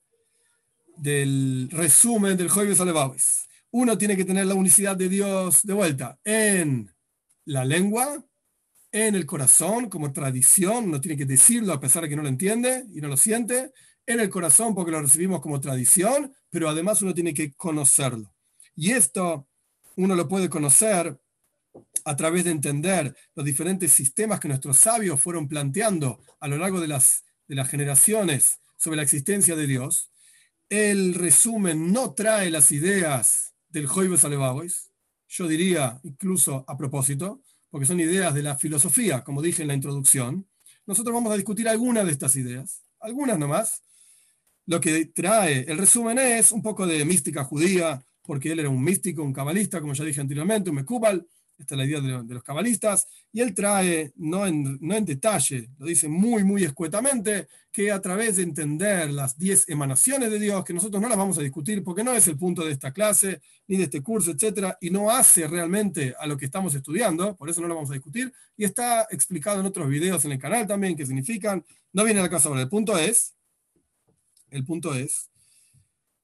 [0.97, 3.49] del resumen del Joibes Alevabes.
[3.73, 6.95] Uno tiene que tener la unicidad de Dios de vuelta en
[7.45, 8.25] la lengua,
[8.93, 12.29] en el corazón como tradición, no tiene que decirlo a pesar de que no lo
[12.29, 13.73] entiende y no lo siente,
[14.07, 18.33] en el corazón porque lo recibimos como tradición, pero además uno tiene que conocerlo.
[18.77, 19.49] Y esto
[19.97, 21.19] uno lo puede conocer
[22.05, 26.81] a través de entender los diferentes sistemas que nuestros sabios fueron planteando a lo largo
[26.81, 30.11] de las, de las generaciones sobre la existencia de Dios.
[30.69, 34.91] El resumen no trae las ideas del Joibes Alevabois,
[35.29, 39.75] yo diría incluso a propósito, porque son ideas de la filosofía, como dije en la
[39.75, 40.47] introducción,
[40.87, 43.83] nosotros vamos a discutir algunas de estas ideas, algunas nomás.
[44.67, 48.83] Lo que trae el resumen es un poco de mística judía, porque él era un
[48.83, 51.27] místico, un cabalista, como ya dije anteriormente, un mekubal,
[51.59, 55.71] esta es la idea de, los cabalistas, y él trae, no en, no en detalle,
[55.79, 60.65] lo dice muy, muy escuetamente, que a través de entender las 10 emanaciones de Dios,
[60.65, 63.41] que nosotros no las vamos a discutir porque no es el punto de esta clase,
[63.69, 67.49] ni de este curso, etcétera, y no hace realmente a lo que estamos estudiando, por
[67.49, 70.67] eso no lo vamos a discutir, y está explicado en otros videos en el canal
[70.67, 73.35] también, que significan, no viene al caso ahora, el punto es,
[74.51, 75.31] el punto es,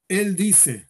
[0.09, 0.89] él dice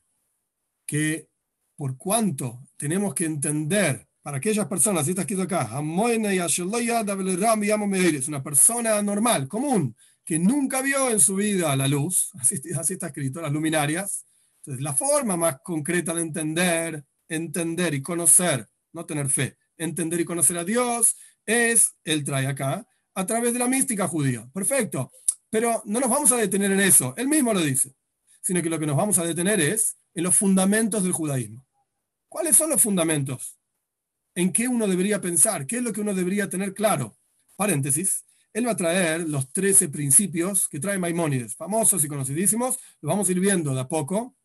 [0.84, 1.28] que
[1.76, 5.68] por cuanto tenemos que entender para aquellas personas, está escrito acá,
[8.14, 12.94] es una persona normal, común, que nunca vio en su vida la luz, así, así
[12.94, 14.24] está escrito, las luminarias.
[14.58, 20.24] Entonces, la forma más concreta de entender, entender y conocer, no tener fe, entender y
[20.24, 24.48] conocer a Dios, es, él trae acá, a través de la mística judía.
[24.54, 25.10] Perfecto.
[25.50, 27.94] Pero no nos vamos a detener en eso, él mismo lo dice,
[28.40, 31.66] sino que lo que nos vamos a detener es en los fundamentos del judaísmo.
[32.28, 33.58] ¿Cuáles son los fundamentos?
[34.34, 37.16] En qué uno debería pensar, qué es lo que uno debería tener claro.
[37.56, 43.08] Paréntesis, él va a traer los 13 principios que trae Maimónides, famosos y conocidísimos, lo
[43.08, 44.36] vamos a ir viendo de a poco.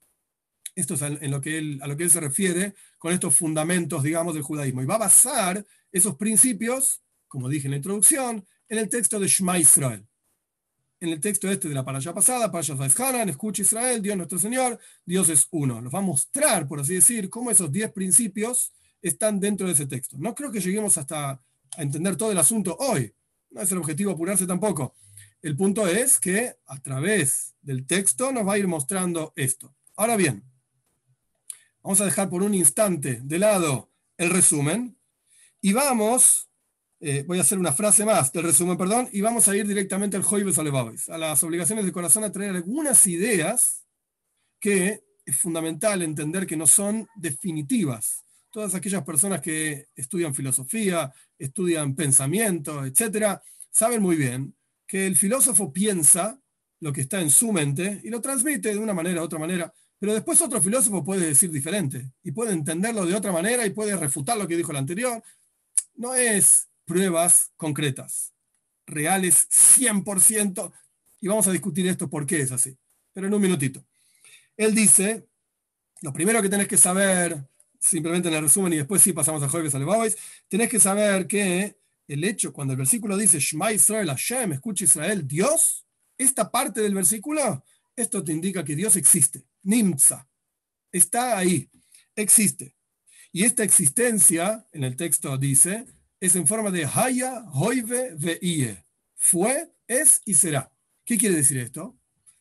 [0.76, 4.04] Esto es en lo que él, a lo que él se refiere con estos fundamentos,
[4.04, 4.82] digamos, del judaísmo.
[4.82, 9.28] Y va a basar esos principios, como dije en la introducción, en el texto de
[9.28, 10.06] Shema Israel.
[11.00, 14.80] en el texto este de la parasha pasada, Parasha Hanan, escucha Israel, Dios nuestro Señor,
[15.06, 15.80] Dios es uno.
[15.82, 19.88] Nos va a mostrar, por así decir, cómo esos 10 principios están dentro de ese
[19.88, 20.18] texto.
[20.20, 23.14] No creo que lleguemos hasta a entender todo el asunto hoy.
[23.52, 24.96] No es el objetivo apurarse tampoco.
[25.42, 29.76] El punto es que a través del texto nos va a ir mostrando esto.
[29.96, 30.44] Ahora bien,
[31.84, 34.98] vamos a dejar por un instante de lado el resumen
[35.62, 36.48] y vamos
[37.00, 40.18] eh, voy a hacer una frase más del resumen, perdón, y vamos a ir directamente
[40.18, 43.86] al Joibes Alevabes, a las obligaciones de corazón, a traer algunas ideas
[44.60, 48.24] que es fundamental entender que no son definitivas.
[48.50, 54.56] Todas aquellas personas que estudian filosofía, estudian pensamiento, etcétera, saben muy bien
[54.88, 56.40] que el filósofo piensa
[56.80, 59.74] lo que está en su mente y lo transmite de una manera u otra manera,
[60.00, 63.96] pero después otro filósofo puede decir diferente y puede entenderlo de otra manera y puede
[63.96, 65.22] refutar lo que dijo el anterior.
[65.96, 68.34] No es pruebas concretas,
[68.86, 70.72] reales 100%,
[71.20, 72.78] y vamos a discutir esto por qué es así,
[73.12, 73.84] pero en un minutito.
[74.56, 75.28] Él dice,
[76.02, 77.44] lo primero que tenés que saber,
[77.80, 79.86] simplemente en el resumen y después sí pasamos a jueves al
[80.48, 85.28] tenés que saber que el hecho, cuando el versículo dice, Shema Israel Hashem, escucha Israel,
[85.28, 85.86] Dios,
[86.18, 87.64] esta parte del versículo,
[87.96, 90.28] esto te indica que Dios existe, Nimza,
[90.92, 91.70] está ahí,
[92.16, 92.76] existe.
[93.32, 95.86] Y esta existencia, en el texto dice,
[96.20, 98.84] es en forma de Haya, Hoive, Veie.
[99.16, 100.72] Fue, es y será.
[101.06, 101.96] ¿Qué quiere decir esto?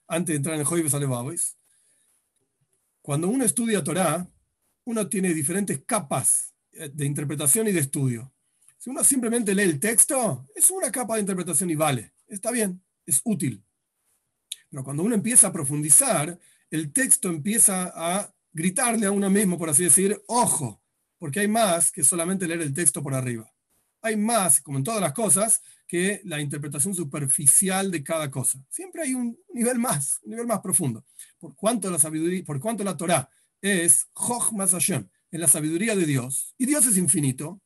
[0.06, 1.56] Antes de entrar en Hoive Salevavois.
[3.02, 4.26] Cuando uno estudia Torah,
[4.86, 8.32] uno tiene diferentes capas eh, de interpretación y de estudio.
[8.78, 12.14] Si uno simplemente lee el texto, es una capa de interpretación y vale.
[12.26, 13.62] Está bien, es útil.
[14.70, 16.38] Pero cuando uno empieza a profundizar,
[16.70, 20.80] el texto empieza a gritarle a uno mismo, por así decir, ojo,
[21.18, 23.52] porque hay más que solamente leer el texto por arriba
[24.06, 28.58] hay más, como en todas las cosas, que la interpretación superficial de cada cosa.
[28.68, 31.04] Siempre hay un nivel más, un nivel más profundo.
[31.38, 33.28] Por cuanto la sabiduría, por cuanto la Torah
[33.60, 37.60] es Chochmas Hashem, es la sabiduría de Dios, y Dios es infinito,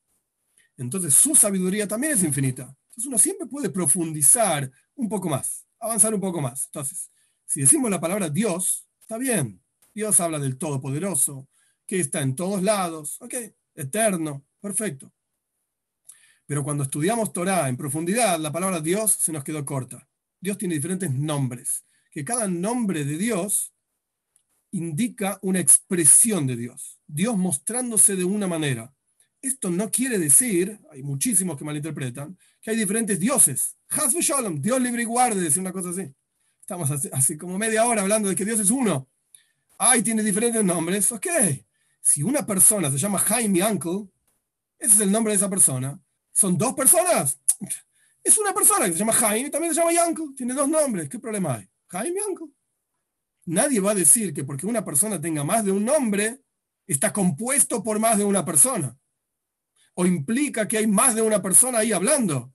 [0.77, 2.63] entonces su sabiduría también es infinita.
[2.89, 6.67] Entonces uno siempre puede profundizar un poco más, avanzar un poco más.
[6.67, 7.11] Entonces,
[7.45, 9.63] si decimos la palabra Dios, está bien.
[9.95, 11.49] Dios habla del Todopoderoso,
[11.87, 13.35] que está en todos lados, ok,
[13.75, 15.13] eterno, perfecto.
[16.47, 20.09] Pero cuando estudiamos Torah en profundidad, la palabra Dios se nos quedó corta.
[20.41, 23.75] Dios tiene diferentes nombres, que cada nombre de Dios
[24.73, 28.95] indica una expresión de Dios, Dios mostrándose de una manera.
[29.43, 33.77] Esto no quiere decir, hay muchísimos que malinterpretan, que hay diferentes dioses.
[33.89, 36.15] Shalom, Dios libre y guarde, decir una cosa así.
[36.61, 39.09] Estamos así, como media hora hablando de que Dios es uno.
[39.79, 41.11] Ay, tiene diferentes nombres.
[41.11, 41.27] Ok.
[42.01, 44.09] Si una persona se llama Jaime Uncle,
[44.79, 46.01] ese es el nombre de esa persona,
[46.33, 47.39] son dos personas.
[48.23, 50.33] Es una persona que se llama Jaime y también se llama Yanko.
[50.37, 51.09] Tiene dos nombres.
[51.09, 51.69] ¿Qué problema hay?
[51.89, 52.51] Jaime y Yanko.
[53.51, 56.43] Nadie va a decir que porque una persona tenga más de un nombre,
[56.87, 58.97] está compuesto por más de una persona.
[59.95, 62.53] O implica que hay más de una persona ahí hablando.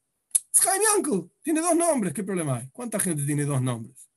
[0.54, 1.32] Es Jaime Yanko.
[1.42, 2.14] Tiene dos nombres.
[2.14, 2.70] ¿Qué problema hay?
[2.72, 4.10] ¿Cuánta gente tiene dos nombres?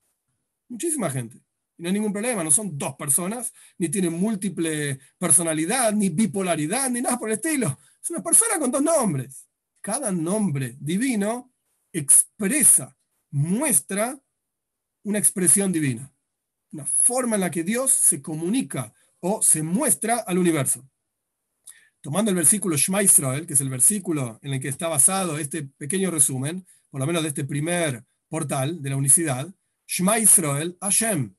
[0.68, 1.43] Muchísima gente.
[1.76, 6.91] Y no hay ningún problema, no son dos personas, ni tienen múltiple personalidad, ni bipolaridad,
[6.91, 7.79] ni nada por el estilo.
[8.03, 9.49] Es una persona con dos nombres
[9.81, 11.53] cada nombre divino
[11.93, 12.97] expresa,
[13.31, 14.20] muestra
[15.03, 16.12] una expresión divina,
[16.73, 20.89] una forma en la que Dios se comunica o se muestra al universo.
[22.01, 25.64] Tomando el versículo Shema Israel, que es el versículo en el que está basado este
[25.64, 29.53] pequeño resumen, por lo menos de este primer portal de la unicidad,
[29.87, 31.35] Shema Israel, Hashem.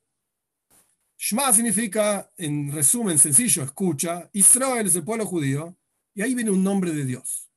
[1.18, 4.30] Shema significa, en resumen sencillo, escucha.
[4.34, 5.78] Israel es el pueblo judío,
[6.14, 7.50] y ahí viene un nombre de Dios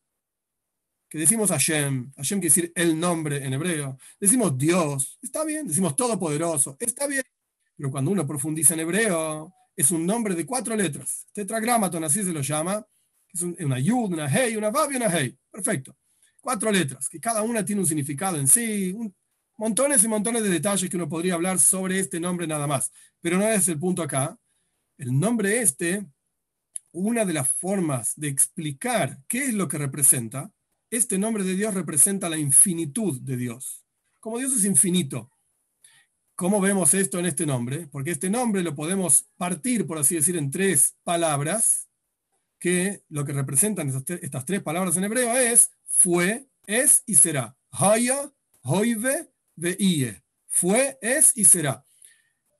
[1.13, 5.95] que decimos Hashem, Hashem quiere decir el nombre en hebreo, decimos Dios, está bien, decimos
[5.95, 7.23] Todopoderoso, está bien,
[7.77, 12.33] pero cuando uno profundiza en hebreo, es un nombre de cuatro letras, tetragramaton, así se
[12.33, 12.87] lo llama,
[13.33, 15.97] es una yud, una hey, una vav y una hey, perfecto,
[16.41, 18.95] cuatro letras, que cada una tiene un significado en sí,
[19.57, 23.39] montones y montones de detalles que uno podría hablar sobre este nombre nada más, pero
[23.39, 24.39] no es el punto acá,
[24.99, 26.07] el nombre este,
[26.93, 30.53] una de las formas de explicar qué es lo que representa,
[30.91, 33.83] este nombre de Dios representa la infinitud de Dios.
[34.21, 35.32] Como Dios es infinito.
[36.35, 37.87] ¿Cómo vemos esto en este nombre?
[37.89, 41.89] Porque este nombre lo podemos partir, por así decir, en tres palabras,
[42.59, 47.57] que lo que representan estas tres palabras en hebreo es fue, es y será.
[47.73, 50.23] Haya, hoive, veie.
[50.47, 51.85] Fue, es y será.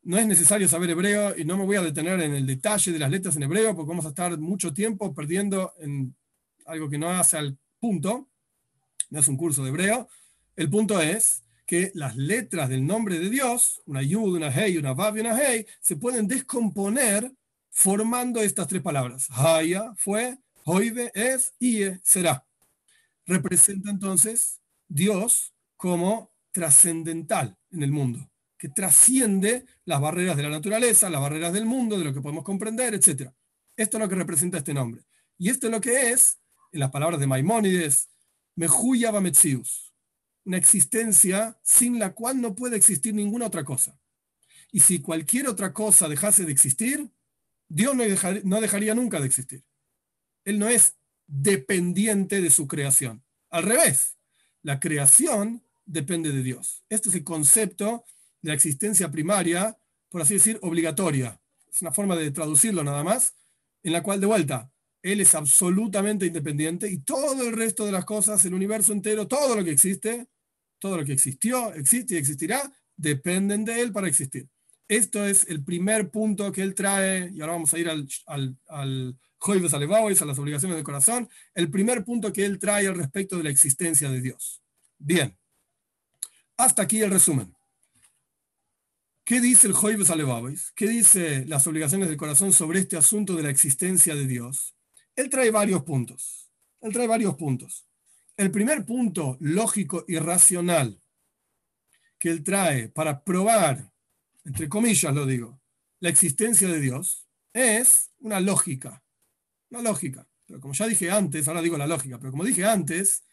[0.03, 2.99] No es necesario saber hebreo y no me voy a detener en el detalle de
[2.99, 6.15] las letras en hebreo porque vamos a estar mucho tiempo perdiendo en
[6.67, 8.29] algo que no hace al punto,
[9.11, 10.09] no es un curso de hebreo,
[10.57, 14.95] el punto es que las letras del nombre de Dios, una yud, una hey, una
[14.95, 17.33] vav y una hey, se pueden descomponer
[17.71, 19.29] formando estas tres palabras.
[19.31, 22.47] Haya, fue, hoive, es, ie, será.
[23.27, 31.11] Representa entonces Dios como trascendental en el mundo, que trasciende las barreras de la naturaleza,
[31.11, 33.31] las barreras del mundo, de lo que podemos comprender, etc.
[33.77, 35.03] Esto es lo que representa este nombre.
[35.39, 36.39] Y esto es lo que es,
[36.73, 38.09] en las palabras de Maimónides,
[38.55, 39.92] Mehuya Bametzius,
[40.45, 43.99] una existencia sin la cual no puede existir ninguna otra cosa.
[44.73, 47.11] Y si cualquier otra cosa dejase de existir,
[47.69, 47.95] Dios
[48.45, 49.63] no, dejaría nunca de existir.
[50.45, 53.23] Él no es dependiente de su creación.
[53.51, 54.17] Al revés,
[54.63, 56.85] la creación depende de Dios.
[56.89, 58.05] Este es el concepto
[58.41, 59.79] de la existencia primaria,
[60.09, 61.41] por así decir, obligatoria.
[61.71, 63.35] Es una forma de traducirlo nada más,
[63.83, 64.72] en la cual de vuelta,
[65.03, 69.57] Él es absolutamente independiente y todo el resto de las cosas, el universo entero, todo
[69.57, 70.29] lo que existe,
[70.79, 74.49] todo lo que existió, existe y existirá, dependen de Él para existir.
[74.89, 78.57] Esto es el primer punto que Él trae, y ahora vamos a ir al, al,
[78.69, 83.45] al a las obligaciones del corazón, el primer punto que Él trae al respecto de
[83.45, 84.63] la existencia de Dios.
[84.99, 85.37] Bien.
[86.57, 87.53] Hasta aquí el resumen.
[89.25, 90.73] ¿Qué dice el Joibes Alevabes?
[90.77, 94.75] ¿Qué dice las obligaciones del corazón sobre este asunto de la existencia de Dios?
[95.17, 96.51] Él trae varios puntos.
[96.81, 97.87] Él trae varios puntos.
[98.37, 101.01] El primer punto lógico y racional
[102.19, 103.93] que él trae para probar,
[104.45, 105.61] entre comillas lo digo,
[106.01, 109.03] la existencia de Dios es una lógica.
[109.71, 110.27] Una lógica.
[110.47, 113.25] Pero como ya dije antes, ahora digo la lógica, pero como dije antes,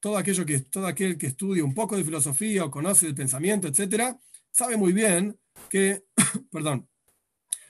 [0.00, 3.68] todo, aquello que, todo aquel que estudia un poco de filosofía o conoce el pensamiento,
[3.68, 4.18] etcétera,
[4.50, 6.04] sabe muy bien que,
[6.50, 6.88] perdón,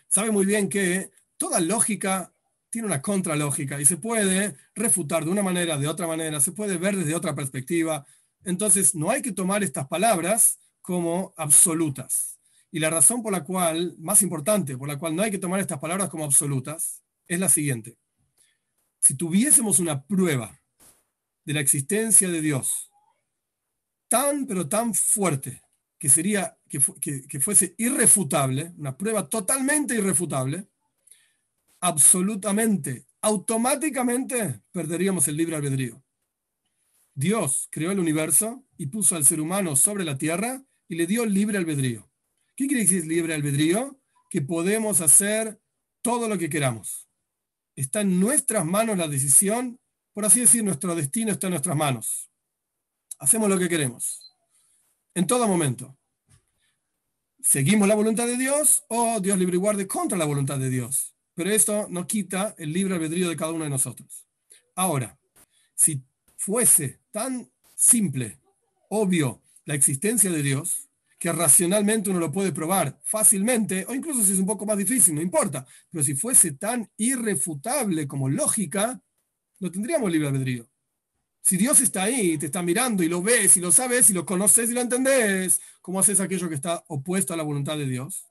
[0.09, 2.33] sabe muy bien que toda lógica
[2.71, 6.79] tiene una contralógica y se puede refutar de una manera, de otra manera, se puede
[6.79, 8.07] ver desde otra perspectiva.
[8.45, 12.39] Entonces, no hay que tomar estas palabras como absolutas.
[12.71, 15.61] Y la razón por la cual, más importante, por la cual no hay que tomar
[15.61, 17.99] estas palabras como absolutas, es la siguiente.
[19.01, 20.61] Si tuviésemos una prueba
[21.45, 22.91] de la existencia de Dios
[24.09, 25.63] tan, pero tan fuerte,
[25.99, 26.81] que sería que,
[27.29, 30.67] que, fuese irrefutable, una prueba totalmente irrefutable,
[31.81, 36.03] absolutamente, automáticamente perderíamos el libre albedrío.
[37.15, 41.27] Dios creó el universo y puso al ser humano sobre la tierra y le dio
[41.27, 42.11] libre albedrío.
[42.57, 44.01] ¿Qué quiere decir libre albedrío?
[44.31, 45.61] Que podemos hacer
[46.03, 47.09] todo lo que queramos.
[47.77, 49.81] Está en nuestras manos la decisión
[50.13, 52.31] por así decir, nuestro destino está en nuestras manos.
[53.19, 54.37] Hacemos lo que queremos.
[55.15, 55.97] En todo momento.
[57.41, 61.10] Seguimos la voluntad de Dios o Dios libre y guarde contra la voluntad de Dios.
[61.35, 64.27] Pero esto no quita el libre albedrío de cada uno de nosotros.
[64.75, 65.19] Ahora,
[65.75, 66.03] si
[66.37, 68.39] fuese tan simple,
[68.89, 74.33] obvio, la existencia de Dios, que racionalmente uno lo puede probar fácilmente, o incluso si
[74.33, 79.01] es un poco más difícil, no importa, pero si fuese tan irrefutable como lógica,
[79.59, 80.67] no tendríamos libre albedrío.
[81.43, 84.25] Si Dios está ahí, te está mirando y lo ves y lo sabes y lo
[84.25, 88.30] conoces y lo entendés, ¿cómo haces aquello que está opuesto a la voluntad de Dios?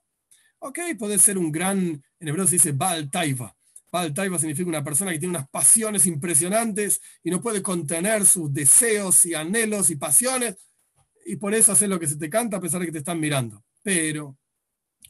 [0.59, 3.55] Ok, puede ser un gran, en hebreo se dice Baal Taifa.
[3.91, 8.53] Baal Taifa significa una persona que tiene unas pasiones impresionantes y no puede contener sus
[8.53, 10.57] deseos y anhelos y pasiones
[11.25, 13.19] y por eso hacer lo que se te canta a pesar de que te están
[13.19, 13.63] mirando.
[13.81, 14.37] Pero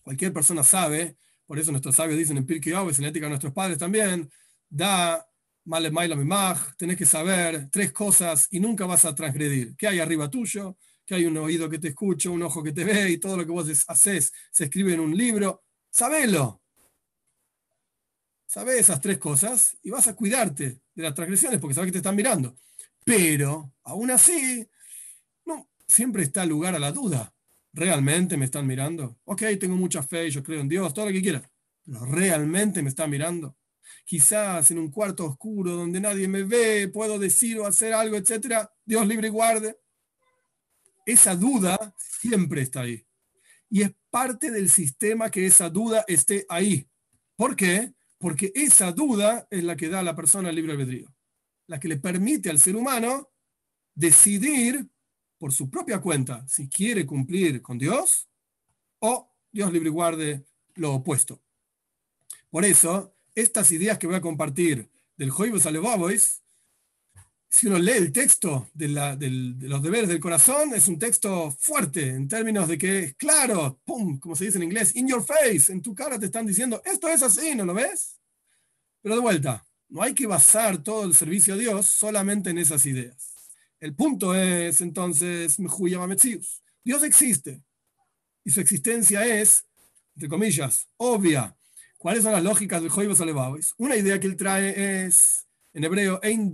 [0.04, 3.54] cualquier persona sabe, por eso nuestros sabios dicen en Pirkei en la ética de nuestros
[3.54, 4.30] padres también,
[4.70, 5.26] da
[5.66, 9.76] Male Maila Mimaj, tenés que saber tres cosas y nunca vas a transgredir.
[9.76, 10.78] ¿Qué hay arriba tuyo?
[11.10, 13.44] Que hay un oído que te escucha, un ojo que te ve y todo lo
[13.44, 15.64] que vos haces se escribe en un libro.
[15.90, 16.62] Sabelo.
[18.46, 21.98] Sabés esas tres cosas y vas a cuidarte de las transgresiones porque sabes que te
[21.98, 22.56] están mirando.
[23.04, 24.70] Pero, aún así,
[25.46, 27.34] no, siempre está lugar a la duda.
[27.74, 29.18] ¿Realmente me están mirando?
[29.24, 31.42] Ok, tengo mucha fe, yo creo en Dios, todo lo que quieras.
[31.84, 33.58] Pero ¿realmente me están mirando?
[34.06, 38.72] quizás en un cuarto oscuro donde nadie me ve, puedo decir o hacer algo, etcétera,
[38.86, 39.76] Dios libre y guarde.
[41.06, 43.06] Esa duda siempre está ahí.
[43.70, 46.88] Y es parte del sistema que esa duda esté ahí.
[47.36, 47.94] ¿Por qué?
[48.18, 51.14] Porque esa duda es la que da a la persona el libre albedrío.
[51.68, 53.30] La que le permite al ser humano
[53.94, 54.90] decidir
[55.38, 58.28] por su propia cuenta si quiere cumplir con Dios
[59.00, 60.46] o Dios libre y guarde
[60.76, 61.42] lo opuesto.
[62.50, 66.42] Por eso, estas ideas que voy a compartir del Joibos Alevabois,
[67.52, 72.28] si uno lee el texto de, los deberes del corazón, es un texto fuerte en
[72.28, 75.82] términos de que es claro, pum, como se dice en inglés, in your face, en
[75.82, 78.20] tu cara te están diciendo, esto es así, ¿no lo ves?
[79.02, 82.86] Pero de vuelta, no hay que basar todo el servicio a Dios solamente en esas
[82.86, 83.34] ideas.
[83.80, 85.58] El punto es entonces,
[86.84, 87.64] Dios existe
[88.44, 89.66] y su existencia es,
[90.16, 91.56] entre comillas, obvia.
[91.98, 93.74] ¿Cuáles son las lógicas del Joibos Alevavis?
[93.78, 96.52] Una idea que él trae es, en hebreo, Ein.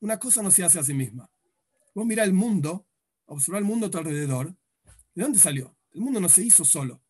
[0.00, 1.28] Una cosa no se hace a sí misma.
[1.94, 2.86] Vos mira el mundo,
[3.26, 4.54] observa el mundo a tu alrededor.
[5.14, 5.76] ¿De dónde salió?
[5.92, 7.02] El mundo no se hizo solo.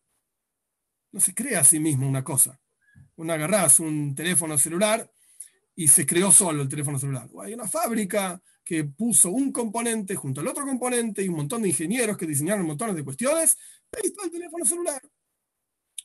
[1.11, 2.59] No se crea a sí mismo una cosa.
[3.15, 5.09] Una agarrás un teléfono celular
[5.75, 7.29] y se creó solo el teléfono celular.
[7.33, 11.61] O hay una fábrica que puso un componente junto al otro componente y un montón
[11.61, 13.57] de ingenieros que diseñaron montones de cuestiones.
[13.91, 15.01] Ahí el teléfono celular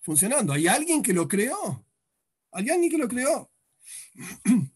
[0.08, 0.54] funcionando.
[0.54, 1.84] Hay alguien que lo creó.
[2.52, 3.50] Hay alguien que lo creó.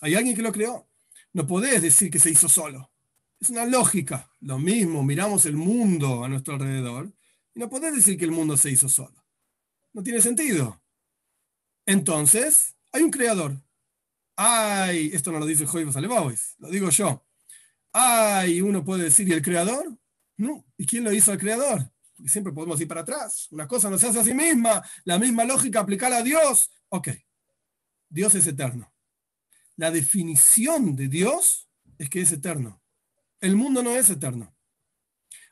[0.00, 0.88] Hay alguien que lo creó.
[1.32, 2.90] No podés decir que se hizo solo.
[3.40, 4.30] Es una lógica.
[4.40, 7.12] Lo mismo, miramos el mundo a nuestro alrededor
[7.54, 9.24] y no podés decir que el mundo se hizo solo.
[9.92, 10.82] No tiene sentido.
[11.86, 13.56] Entonces, hay un creador.
[14.36, 17.24] Ay, esto no lo dice Joy Salevawis, lo digo yo.
[17.92, 19.96] Ay, uno puede decir, ¿y el creador?
[20.36, 20.64] No.
[20.78, 21.90] ¿Y quién lo hizo al creador?
[22.26, 23.48] Siempre podemos ir para atrás.
[23.50, 24.82] Una cosa no se hace a sí misma.
[25.04, 26.70] La misma lógica aplicar a Dios.
[26.88, 27.08] Ok.
[28.12, 28.92] Dios es eterno
[29.76, 32.80] la definición de Dios es que es eterno.
[33.40, 34.54] El mundo no es eterno.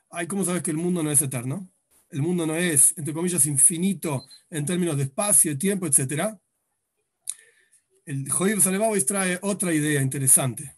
[0.09, 1.69] Ay, ¿cómo sabes que el mundo no es eterno?
[2.09, 6.35] El mundo no es, entre comillas, infinito en términos de espacio, tiempo, etc.
[8.05, 10.75] El Joib Salevavos trae otra idea interesante.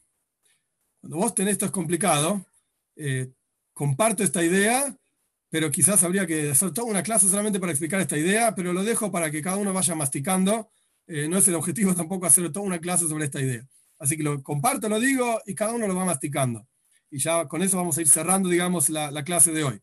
[1.02, 2.46] Cuando vos tenés esto es complicado,
[2.96, 3.32] eh,
[3.74, 4.96] comparto esta idea,
[5.50, 8.84] pero quizás habría que hacer toda una clase solamente para explicar esta idea, pero lo
[8.84, 10.72] dejo para que cada uno vaya masticando
[11.08, 13.66] eh, no es el objetivo tampoco hacer toda una clase sobre esta idea.
[14.00, 16.68] Así que lo comparto, lo digo y cada uno lo va masticando.
[17.10, 19.80] Y ya con eso vamos a ir cerrando, digamos, la, clase de hoy.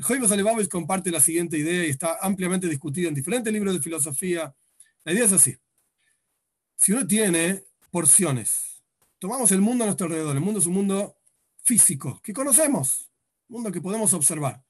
[0.00, 4.54] Joibos Alevavos comparte la siguiente idea y está ampliamente discutida en diferentes libros de filosofía.
[5.04, 5.56] La idea es así.
[6.74, 8.82] Si uno tiene porciones,
[9.18, 11.16] tomamos el mundo a nuestro alrededor, el mundo es un mundo
[11.64, 13.10] físico que conocemos,
[13.48, 14.64] un mundo que podemos observar.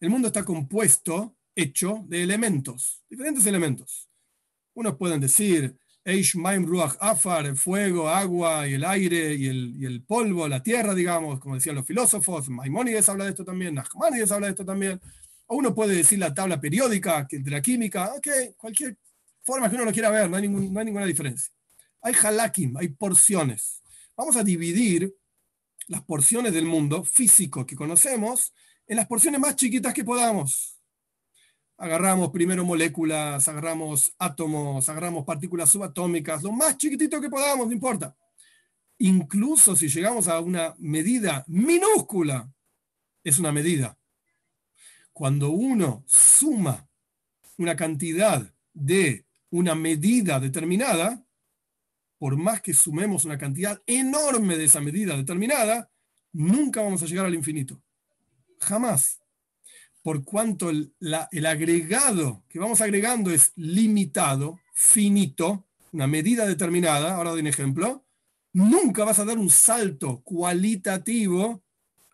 [0.00, 4.07] El mundo está compuesto, hecho de elementos, diferentes elementos.
[4.78, 9.48] Unos pueden decir, Eish Maim Ruach Afar, el fuego, agua y el aire y
[9.84, 12.48] el, polvo, la tierra, digamos, como decían los filósofos.
[12.48, 15.00] Maimónides habla de esto también, Nachmanides habla de esto también.
[15.46, 18.96] O uno puede decir la tabla periódica de la química, ok, cualquier
[19.42, 21.52] forma que uno lo quiera ver, no no hay ninguna diferencia.
[22.00, 23.82] Hay halakim, hay porciones.
[24.16, 25.12] Vamos a dividir
[25.88, 28.54] las porciones del mundo físico que conocemos
[28.86, 30.77] en las porciones más chiquitas que podamos
[31.78, 38.14] agarramos primero moléculas, agarramos átomos, agarramos partículas subatómicas, lo más chiquitito que podamos, no importa.
[38.98, 42.52] Incluso si llegamos a una medida minúscula,
[43.22, 43.96] es una medida.
[45.12, 46.88] Cuando uno suma
[47.56, 51.24] una cantidad de una medida determinada,
[52.18, 55.90] por más que sumemos una cantidad enorme de esa medida determinada,
[56.32, 57.80] nunca vamos a llegar al infinito.
[58.60, 59.20] Jamás
[60.08, 60.94] por cuanto el,
[61.44, 68.06] agregado que vamos agregando es limitado, finito, una medida determinada, ahora doy un ejemplo,
[68.54, 71.62] nunca vas a dar un salto cualitativo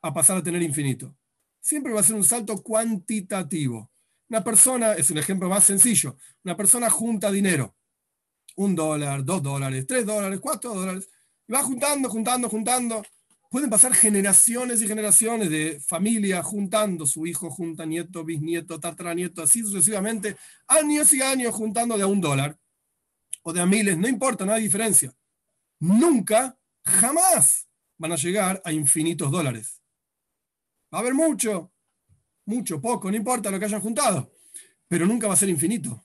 [0.03, 1.14] a pasar a tener infinito.
[1.61, 3.92] Siempre va a ser un salto cuantitativo.
[4.28, 7.76] Una persona, es un ejemplo más sencillo, una persona junta dinero,
[8.57, 11.09] un dólar, dos dólares, tres dólares, cuatro dólares,
[11.47, 13.05] y va juntando, juntando, juntando,
[13.55, 19.62] pueden pasar generaciones y generaciones de familia juntando, su hijo junta nieto, bisnieto, tataranieto, así
[19.62, 20.36] sucesivamente,
[20.66, 22.59] años y años juntando de a un dólar
[23.44, 25.14] o de a miles, no importa, no hay diferencia.
[25.78, 29.80] Nunca, jamás van a llegar a infinitos dólares.
[30.92, 31.72] Va a haber mucho,
[32.46, 34.32] mucho, poco, no importa lo que hayan juntado,
[34.88, 36.05] pero nunca va a ser infinito.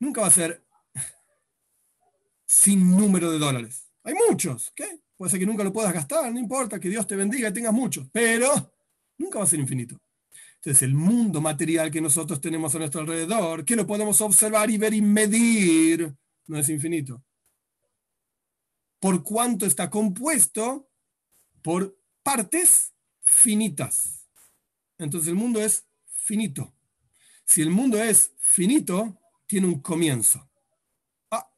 [0.00, 0.66] Nunca va a ser
[2.44, 3.88] sin número de dólares.
[4.02, 5.05] Hay muchos, ¿qué?
[5.16, 7.72] Puede ser que nunca lo puedas gastar, no importa, que Dios te bendiga y tengas
[7.72, 8.72] mucho, pero
[9.16, 9.98] nunca va a ser infinito.
[10.56, 14.78] Entonces, el mundo material que nosotros tenemos a nuestro alrededor, que lo podemos observar y
[14.78, 16.14] ver y medir,
[16.48, 17.22] no es infinito.
[18.98, 20.90] Por cuánto está compuesto
[21.62, 22.92] por partes
[23.22, 24.26] finitas.
[24.98, 26.74] Entonces, el mundo es finito.
[27.44, 30.50] Si el mundo es finito, tiene un comienzo.
[31.30, 31.48] Ah,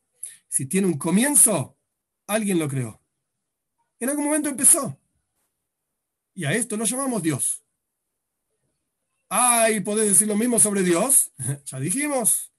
[0.49, 1.79] si tiene un comienzo,
[2.27, 2.98] alguien lo creó.
[4.01, 4.99] En algún momento empezó.
[6.35, 7.65] Y a esto lo llamamos Dios.
[9.29, 11.33] Ay, ¿podés decir lo mismo sobre Dios?
[11.65, 12.53] ya dijimos.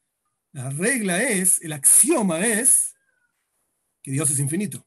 [0.51, 2.95] La regla es, el axioma es
[4.01, 4.85] que Dios es infinito.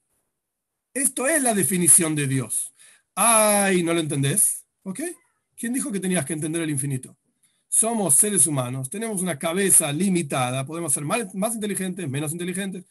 [0.93, 2.75] Esto es la definición de Dios.
[3.15, 4.67] Ay, ¿no lo entendés?
[4.83, 5.01] ¿Ok?
[5.57, 7.17] ¿Quién dijo que tenías que entender el infinito?
[7.69, 12.85] Somos seres humanos, tenemos una cabeza limitada, podemos ser más inteligentes, menos inteligentes,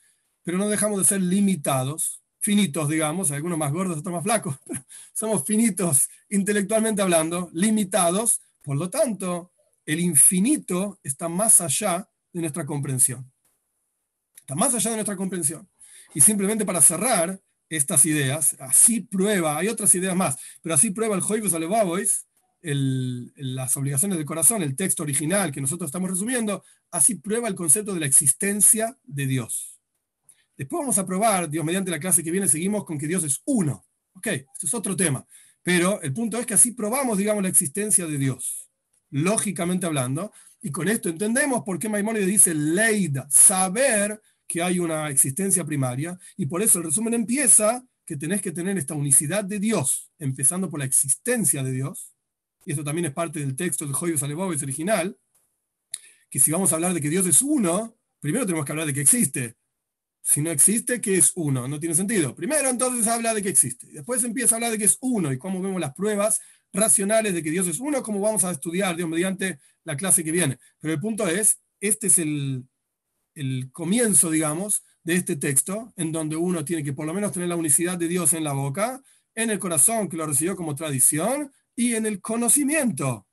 [0.43, 4.83] pero no dejamos de ser limitados finitos, digamos, algunos más gordos, otros más flacos, pero
[5.13, 9.53] somos finitos intelectualmente hablando, limitados, por lo tanto,
[9.85, 13.31] el infinito está más allá de nuestra comprensión.
[14.37, 15.69] Está más allá de nuestra comprensión.
[16.13, 17.39] Y simplemente para cerrar
[17.69, 22.25] estas ideas, así prueba, hay otras ideas más, pero así prueba el Joibus Alevabois,
[22.63, 27.93] las obligaciones del corazón, el texto original que nosotros estamos resumiendo, así prueba el concepto
[27.93, 29.70] de la existencia de Dios.
[30.57, 33.41] Después vamos a probar, Dios, mediante la clase que viene, seguimos con que Dios es
[33.45, 33.85] uno.
[34.13, 35.25] Ok, esto es otro tema.
[35.63, 38.69] Pero el punto es que así probamos, digamos, la existencia de Dios,
[39.11, 40.31] lógicamente hablando,
[40.61, 46.17] y con esto entendemos por qué Maimónides dice leida, saber que hay una existencia primaria,
[46.35, 50.69] y por eso el resumen empieza que tenés que tener esta unicidad de Dios, empezando
[50.69, 52.13] por la existencia de Dios,
[52.65, 55.17] y esto también es parte del texto del Joyos Alevovis original,
[56.29, 58.93] que si vamos a hablar de que Dios es uno, primero tenemos que hablar de
[58.93, 59.55] que existe,
[60.21, 61.67] si no existe, ¿qué es uno?
[61.67, 62.35] No tiene sentido.
[62.35, 63.87] Primero entonces habla de que existe.
[63.87, 66.39] Después empieza a hablar de que es uno y cómo vemos las pruebas
[66.71, 70.31] racionales de que Dios es uno, como vamos a estudiar, Dios, mediante la clase que
[70.31, 70.59] viene.
[70.79, 72.65] Pero el punto es, este es el,
[73.35, 77.49] el comienzo, digamos, de este texto, en donde uno tiene que por lo menos tener
[77.49, 79.01] la unicidad de Dios en la boca,
[79.33, 83.27] en el corazón que lo recibió como tradición y en el conocimiento,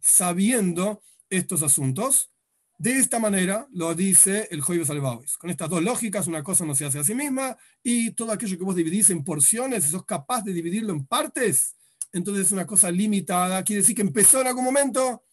[0.00, 2.30] sabiendo estos asuntos
[2.78, 5.38] de esta manera lo dice el Joibes Salvavis.
[5.38, 8.58] Con estas dos lógicas, una cosa no se hace a sí misma y todo aquello
[8.58, 11.74] que vos dividís en porciones, si sos capaz de dividirlo en partes,
[12.12, 13.62] entonces es una cosa limitada.
[13.64, 15.24] Quiere decir que empezó en algún momento,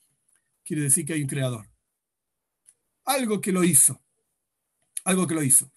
[0.63, 1.69] quiere decir que hay un creador.
[3.05, 4.01] Algo que lo hizo.
[5.03, 5.69] Algo que lo hizo.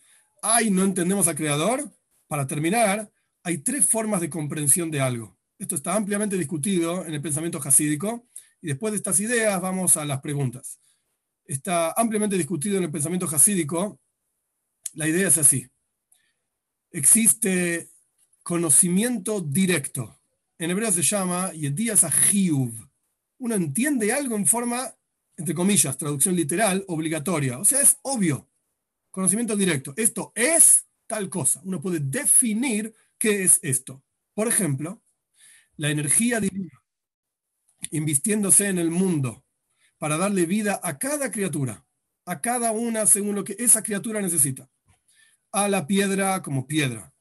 [0.43, 1.93] Ay, no entendemos al creador.
[2.29, 3.11] Para terminar,
[3.43, 5.37] hay tres formas de comprensión de algo.
[5.59, 8.29] Esto está ampliamente discutido en el pensamiento jasídico.
[8.63, 10.79] Y después de estas ideas vamos a las preguntas
[11.47, 14.01] está ampliamente discutido en el pensamiento jasídico.
[14.95, 15.69] La idea es así.
[16.91, 17.91] Existe
[18.43, 20.19] conocimiento directo.
[20.59, 22.73] En hebreo se llama Yedías Ahiuv.
[23.39, 24.95] Uno entiende algo en forma,
[25.37, 27.59] entre comillas, traducción literal, obligatoria.
[27.59, 28.49] O sea, es obvio.
[29.11, 29.93] Conocimiento directo.
[29.97, 31.61] Esto es tal cosa.
[31.65, 34.03] Uno puede definir qué es esto.
[34.35, 35.03] Por ejemplo,
[35.77, 36.83] la energía divina
[37.91, 39.46] invistiéndose en el mundo
[39.99, 41.85] para darle vida a cada criatura,
[42.25, 44.69] a cada una según lo que esa criatura necesita.
[45.53, 47.13] A la piedra como piedra,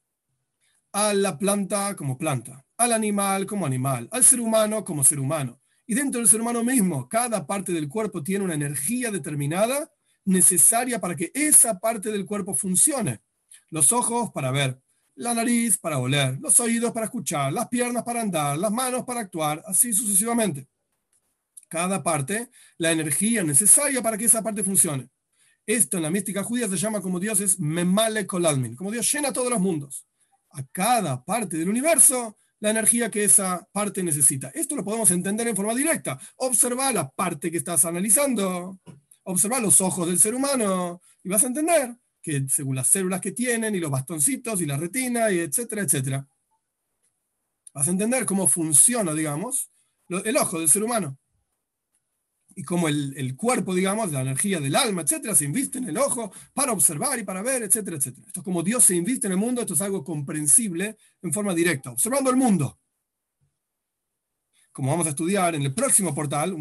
[0.92, 5.62] a la planta como planta, al animal como animal, al ser humano como ser humano.
[5.88, 9.90] Y dentro del ser humano mismo, cada parte del cuerpo tiene una energía determinada
[10.26, 13.22] necesaria para que esa parte del cuerpo funcione.
[13.70, 14.82] Los ojos para ver,
[15.14, 19.22] la nariz para oler, los oídos para escuchar, las piernas para andar, las manos para
[19.22, 20.68] actuar, así sucesivamente
[21.68, 25.10] cada parte la energía necesaria para que esa parte funcione.
[25.66, 29.34] Esto en la mística judía se llama como Dios es memale kolalmin, como Dios llena
[29.34, 30.06] todos los mundos.
[30.52, 34.50] A cada parte del universo la energía que esa parte necesita.
[34.50, 36.20] Esto lo podemos entender en forma directa.
[36.38, 38.80] Observa la parte que estás analizando,
[39.24, 43.32] observa los ojos del ser humano y vas a entender que según las células que
[43.32, 46.28] tienen y los bastoncitos y la retina y etcétera, etcétera,
[47.74, 49.72] vas a entender cómo funciona, digamos,
[50.10, 51.18] el ojo del ser humano
[52.58, 56.32] y como el, cuerpo, digamos, la energía del alma, etcétera, se inviste en el ojo
[56.54, 58.26] para observar y para ver, etcétera, etcétera.
[58.28, 61.54] Esto es como Dios se inviste en el mundo, esto es algo comprensible en forma
[61.54, 62.80] directa, observando el mundo.
[64.72, 66.56] Como vamos a estudiar en el próximo portal,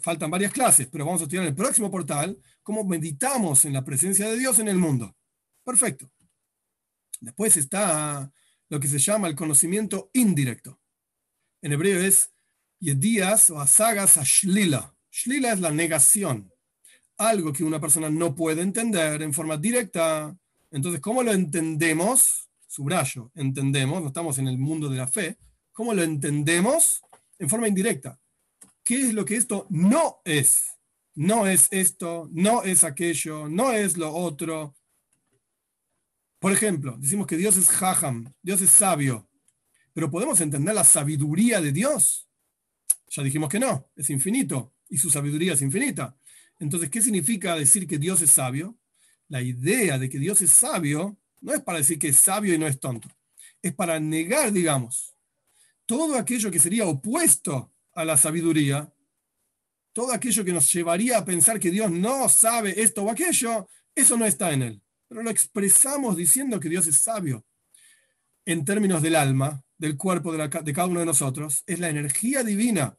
[0.00, 3.84] faltan varias clases, pero vamos a estudiar en el próximo portal cómo meditamos en la
[3.84, 5.16] presencia de Dios en el mundo.
[5.64, 6.10] Perfecto.
[7.20, 8.32] Después está
[8.68, 10.80] lo que se llama el conocimiento indirecto.
[11.60, 12.32] En hebreo es
[12.78, 16.52] Yedías o Asagas Ashlila Shlila es la negación,
[17.18, 20.36] algo que una persona no puede entender en forma directa.
[20.70, 22.48] Entonces, ¿cómo lo entendemos?
[22.66, 25.36] Subrayo, entendemos, no estamos en el mundo de la fe.
[25.72, 27.02] ¿Cómo lo entendemos?
[27.38, 28.18] En forma indirecta.
[28.84, 30.78] ¿Qué es lo que esto no es?
[31.14, 34.76] No es esto, no es aquello, no es lo otro.
[36.38, 39.28] Por ejemplo, decimos que Dios es Jajam, Dios es sabio,
[39.92, 42.28] pero ¿podemos entender la sabiduría de Dios?
[43.08, 46.14] Ya dijimos que no, es infinito y su sabiduría es infinita.
[46.58, 48.76] Entonces, ¿qué significa decir que Dios es sabio?
[49.28, 52.58] La idea de que Dios es sabio no es para decir que es sabio y
[52.58, 53.08] no es tonto.
[53.62, 55.14] Es para negar, digamos,
[55.86, 58.92] todo aquello que sería opuesto a la sabiduría,
[59.92, 64.16] todo aquello que nos llevaría a pensar que Dios no sabe esto o aquello, eso
[64.16, 64.82] no está en él.
[65.08, 67.44] Pero lo expresamos diciendo que Dios es sabio.
[68.44, 72.42] En términos del alma, del cuerpo de, de cada uno de nosotros, es la energía
[72.42, 72.96] divina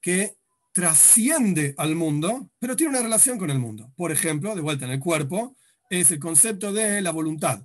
[0.00, 0.36] que
[0.74, 3.92] trasciende al mundo, pero tiene una relación con el mundo.
[3.94, 5.56] Por ejemplo, de vuelta en el cuerpo,
[5.88, 7.64] es el concepto de la voluntad.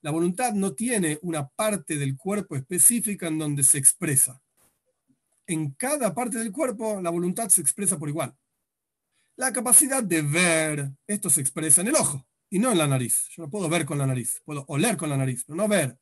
[0.00, 4.40] La voluntad no tiene una parte del cuerpo específica en donde se expresa.
[5.44, 8.32] En cada parte del cuerpo la voluntad se expresa por igual.
[9.34, 13.26] La capacidad de ver, esto se expresa en el ojo y no en la nariz.
[13.30, 15.98] Yo no puedo ver con la nariz, puedo oler con la nariz, pero no ver.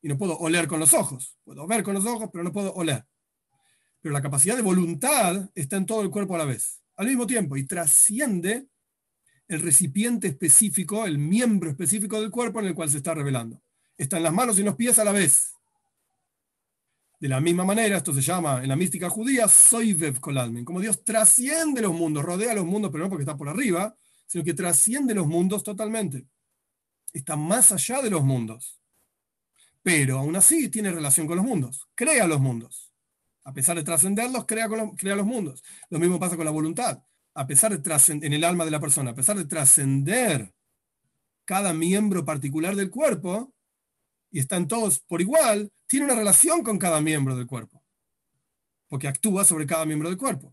[0.00, 1.36] Y no puedo oler con los ojos.
[1.44, 3.04] Puedo ver con los ojos, pero no puedo oler.
[4.00, 7.26] Pero la capacidad de voluntad está en todo el cuerpo a la vez, al mismo
[7.26, 8.68] tiempo, y trasciende
[9.48, 13.62] el recipiente específico, el miembro específico del cuerpo en el cual se está revelando.
[13.96, 15.52] Está en las manos y en los pies a la vez.
[17.18, 21.02] De la misma manera, esto se llama en la mística judía Soivev Kolalmen, como Dios
[21.02, 23.96] trasciende los mundos, rodea los mundos, pero no porque está por arriba,
[24.26, 26.26] sino que trasciende los mundos totalmente.
[27.12, 28.78] Está más allá de los mundos.
[29.82, 32.87] Pero aún así tiene relación con los mundos, crea los mundos.
[33.48, 35.62] A pesar de trascenderlos, crea, crea los mundos.
[35.90, 37.02] Lo mismo pasa con la voluntad
[37.38, 40.52] a pesar de trascender, en el alma de la persona, a pesar de trascender
[41.44, 43.54] cada miembro particular del cuerpo,
[44.32, 47.80] y están todos por igual, tiene una relación con cada miembro del cuerpo,
[48.88, 50.52] porque actúa sobre cada miembro del cuerpo.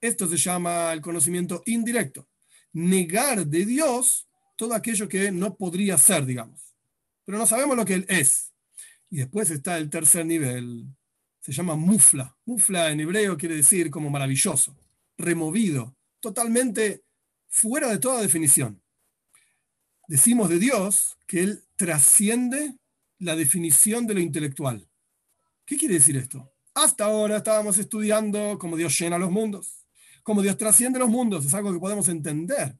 [0.00, 2.28] Esto se llama el conocimiento indirecto.
[2.72, 6.76] Negar de Dios todo aquello que no podría ser, digamos.
[7.24, 8.54] Pero no sabemos lo que Él es.
[9.10, 10.86] Y después está el tercer nivel.
[11.46, 12.36] Se llama mufla.
[12.44, 14.76] Mufla en hebreo quiere decir como maravilloso,
[15.16, 17.04] removido, totalmente
[17.46, 18.82] fuera de toda definición.
[20.08, 22.74] Decimos de Dios que Él trasciende
[23.20, 24.88] la definición de lo intelectual.
[25.64, 26.52] ¿Qué quiere decir esto?
[26.74, 29.86] Hasta ahora estábamos estudiando cómo Dios llena los mundos,
[30.24, 32.76] cómo Dios trasciende los mundos, es algo que podemos entender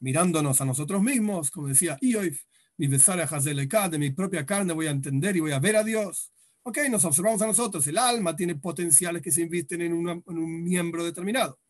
[0.00, 2.42] mirándonos a nosotros mismos, como decía Ioif,
[2.78, 6.32] mi besara de mi propia carne voy a entender y voy a ver a Dios.
[6.68, 11.04] Ok, nos observamos a nosotros, el alma tiene potenciales que se invisten en un miembro
[11.04, 11.60] determinado.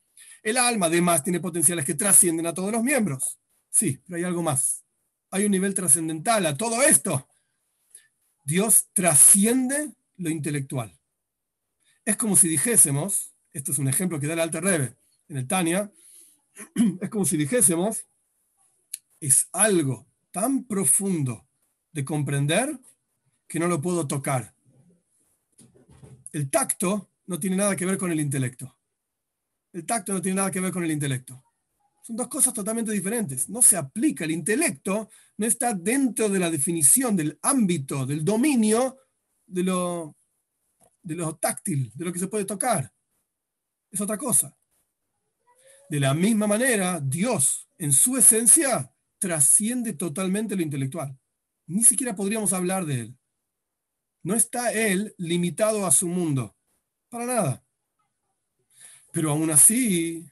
[0.42, 3.38] El alma además tiene potenciales que trascienden a todos los miembros.
[3.68, 4.86] Sí, pero hay algo más.
[5.30, 7.28] Hay un nivel trascendental a todo esto.
[8.42, 10.98] Dios trasciende lo intelectual.
[12.02, 14.96] Es como si dijésemos, esto es un ejemplo que da el Alter Rebbe
[15.28, 15.92] en el Tania,
[17.02, 18.06] es como si dijésemos,
[19.20, 21.46] es algo tan profundo
[21.92, 22.80] de comprender
[23.46, 24.55] que no lo puedo tocar.
[26.36, 28.78] El tacto no tiene nada que ver con el intelecto.
[29.72, 31.42] El tacto no tiene nada que ver con el intelecto.
[32.02, 33.48] Son dos cosas totalmente diferentes.
[33.48, 34.26] No se aplica.
[34.26, 35.08] El intelecto
[35.38, 38.98] no está dentro de la definición, del ámbito, del dominio
[39.46, 40.14] de lo,
[41.02, 42.92] de lo táctil, de lo que se puede tocar.
[43.90, 44.54] Es otra cosa.
[45.88, 51.18] De la misma manera, Dios, en su esencia, trasciende totalmente lo intelectual.
[51.66, 53.18] Ni siquiera podríamos hablar de Él.
[54.26, 56.52] No está Él limitado a su mundo.
[57.08, 57.62] Para nada.
[59.12, 60.26] Pero aún así,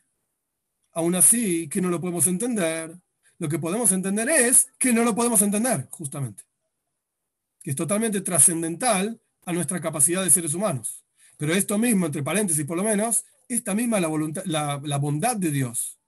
[0.92, 2.92] aún así, que no lo podemos entender,
[3.38, 6.42] lo que podemos entender es que no lo podemos entender, justamente.
[7.62, 11.04] Que es totalmente trascendental a nuestra capacidad de seres humanos.
[11.36, 15.52] Pero esto mismo, entre paréntesis por lo menos, esta misma la, voluntad, la, bondad de
[15.52, 16.00] Dios.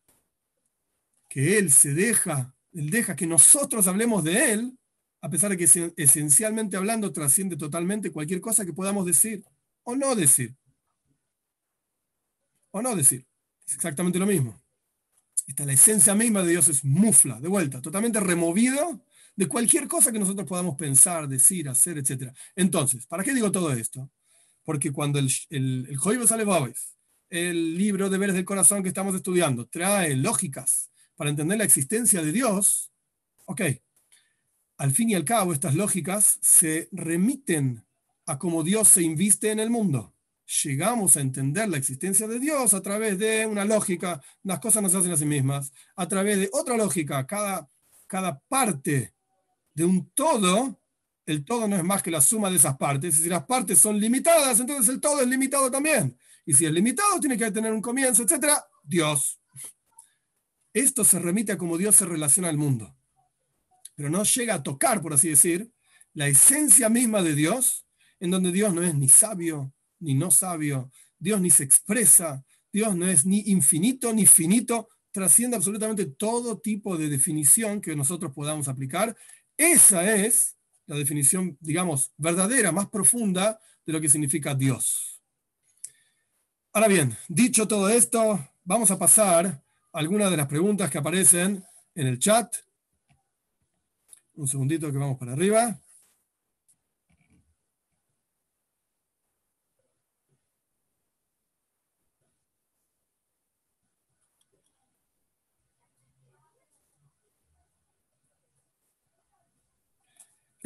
[1.28, 4.76] Que Él se deja, Él deja que nosotros hablemos de Él,
[5.26, 9.44] a pesar de que esencialmente hablando trasciende totalmente cualquier cosa que podamos decir
[9.82, 10.54] o no decir
[12.70, 13.26] o no decir.
[13.66, 14.62] Es exactamente lo mismo.
[15.44, 19.04] Esta, la esencia misma de Dios es mufla, de vuelta, totalmente removido
[19.34, 22.32] de cualquier cosa que nosotros podamos pensar, decir, hacer, etc.
[22.54, 24.08] Entonces, ¿para qué digo todo esto?
[24.62, 26.74] Porque cuando el, el, el
[27.30, 32.22] el libro de veres del corazón que estamos estudiando, trae lógicas para entender la existencia
[32.22, 32.92] de Dios,
[33.46, 33.62] ok,
[34.76, 37.84] al fin y al cabo estas lógicas se remiten
[38.26, 40.16] a cómo Dios se inviste en el mundo
[40.46, 44.88] llegamos a entender la existencia de Dios a través de una lógica, las cosas no
[44.88, 47.68] se hacen a sí mismas, a través de otra lógica, cada,
[48.06, 49.14] cada parte
[49.74, 50.80] de un todo,
[51.26, 53.98] el todo no es más que la suma de esas partes, si las partes son
[53.98, 57.82] limitadas, entonces el todo es limitado también, y si es limitado tiene que tener un
[57.82, 58.52] comienzo, etc.
[58.82, 59.40] Dios.
[60.72, 62.94] Esto se remite a cómo Dios se relaciona al mundo,
[63.96, 65.72] pero no llega a tocar, por así decir,
[66.14, 67.86] la esencia misma de Dios,
[68.20, 72.94] en donde Dios no es ni sabio, ni no sabio, Dios ni se expresa, Dios
[72.94, 78.68] no es ni infinito ni finito, trasciende absolutamente todo tipo de definición que nosotros podamos
[78.68, 79.16] aplicar.
[79.56, 85.20] Esa es la definición, digamos, verdadera, más profunda de lo que significa Dios.
[86.72, 91.64] Ahora bien, dicho todo esto, vamos a pasar a algunas de las preguntas que aparecen
[91.94, 92.54] en el chat.
[94.36, 95.80] Un segundito que vamos para arriba.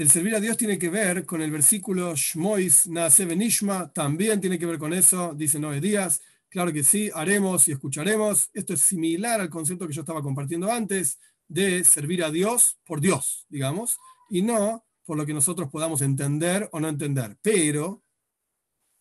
[0.01, 4.59] el servir a Dios tiene que ver con el versículo Shmois Naase Benishma, también tiene
[4.59, 6.23] que ver con eso, dice Noé Díaz.
[6.49, 8.49] Claro que sí, haremos y escucharemos.
[8.55, 11.19] Esto es similar al concepto que yo estaba compartiendo antes
[11.51, 13.99] de servir a Dios por Dios, digamos,
[14.31, 17.37] y no por lo que nosotros podamos entender o no entender.
[17.43, 18.05] Pero,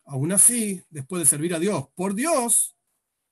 [0.06, 2.76] aún así, después de servir a Dios por Dios,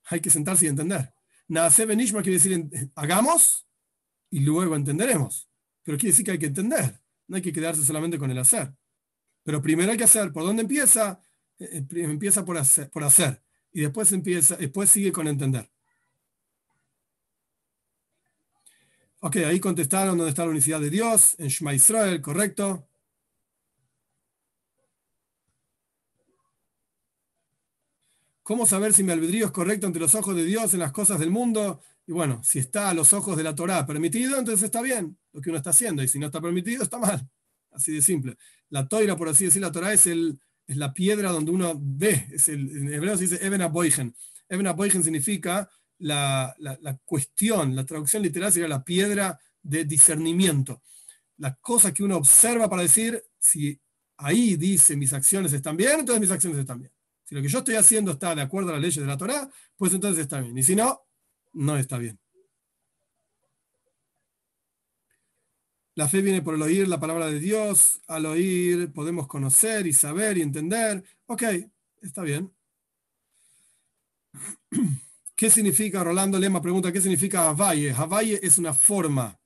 [0.05, 1.11] hay que sentarse y entender.
[1.47, 3.67] Naase Benishma quiere decir hagamos
[4.29, 5.49] y luego entenderemos.
[5.81, 7.01] Pero quiere decir que hay que entender.
[7.27, 8.71] No hay que quedarse solamente con el hacer.
[9.43, 10.31] Pero primero hay que hacer.
[10.31, 11.19] ¿Por dónde empieza?
[11.57, 13.41] Eh, eh, empieza por hacer, por hacer.
[13.71, 15.71] Y después, empieza, después sigue con entender.
[19.19, 22.87] Ok, ahí contestaron dónde está la unicidad de Dios, en Shema Israel, correcto.
[28.43, 31.19] ¿Cómo saber si mi albedrío es correcto ante los ojos de Dios en las cosas
[31.19, 31.81] del mundo?
[32.05, 35.41] Y bueno, si está a los ojos de la Torá permitido, entonces está bien lo
[35.41, 36.03] que uno está haciendo.
[36.03, 37.27] Y si no está permitido, está mal.
[37.71, 38.37] Así de simple.
[38.69, 42.27] La toira, por así decir, la Torá es, el, es la piedra donde uno ve.
[42.31, 44.15] Es el, en hebreo se dice Eben Aboigen.
[44.47, 50.81] Eben Aboigen significa la, la, cuestión, la traducción literal sería la piedra de discernimiento.
[51.37, 53.79] La cosa que uno observa para decir si
[54.17, 56.91] ahí dice mis acciones están bien, entonces mis acciones están bien.
[57.23, 59.49] Si lo que yo estoy haciendo está de acuerdo a las leyes de la Torá,
[59.75, 60.57] pues entonces está bien.
[60.57, 61.01] Y si no,
[61.53, 62.19] no está bien.
[65.95, 67.99] La fe viene por el oír la palabra de Dios.
[68.07, 71.03] Al oír podemos conocer y saber y entender.
[71.25, 71.43] Ok,
[72.01, 72.53] está bien.
[75.37, 77.91] ¿Qué significa, Rolando Lema pregunta, ¿qué significa Havalle?
[77.91, 79.39] Havalle es una forma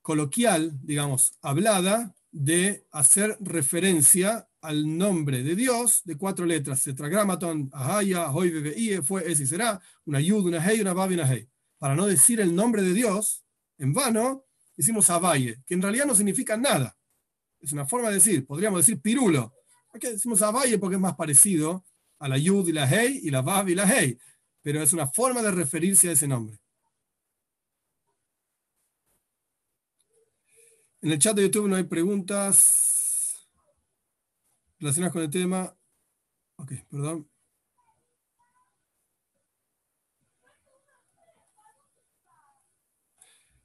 [0.00, 8.32] coloquial, digamos, hablada, de hacer referencia al nombre de Dios de cuatro letras, tetragramaton, ahaya,
[8.32, 11.48] hoy, bebe, fue, es y será, una yud, una hey, una bab y una hey.
[11.78, 13.44] Para no decir el nombre de Dios
[13.78, 16.96] en vano, decimos abaye, que en realidad no significa nada.
[17.60, 19.54] Es una forma de decir, podríamos decir pirulo.
[19.94, 21.84] Aquí decimos abaye porque es más parecido
[22.18, 24.18] a la yud y la hey y la bab y la hey,
[24.62, 26.58] pero es una forma de referirse a ese nombre.
[31.02, 33.48] En el chat de YouTube no hay preguntas
[34.78, 35.76] relacionadas con el tema.
[36.56, 37.28] Ok, perdón.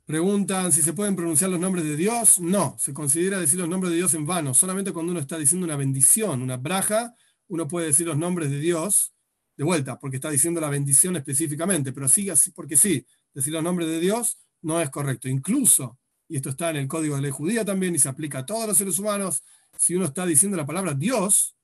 [0.06, 2.40] Preguntan si se pueden pronunciar los nombres de Dios.
[2.40, 4.54] No, se considera decir los nombres de Dios en vano.
[4.54, 7.14] Solamente cuando uno está diciendo una bendición, una braja,
[7.50, 9.14] uno puede decir los nombres de Dios
[9.58, 11.92] de vuelta, porque está diciendo la bendición específicamente.
[11.92, 15.28] Pero sí, así, porque sí, decir los nombres de Dios no es correcto.
[15.28, 15.98] Incluso,
[16.30, 18.68] y esto está en el código de ley judía también y se aplica a todos
[18.68, 19.44] los seres humanos,
[19.78, 21.56] si uno está diciendo la palabra Dios,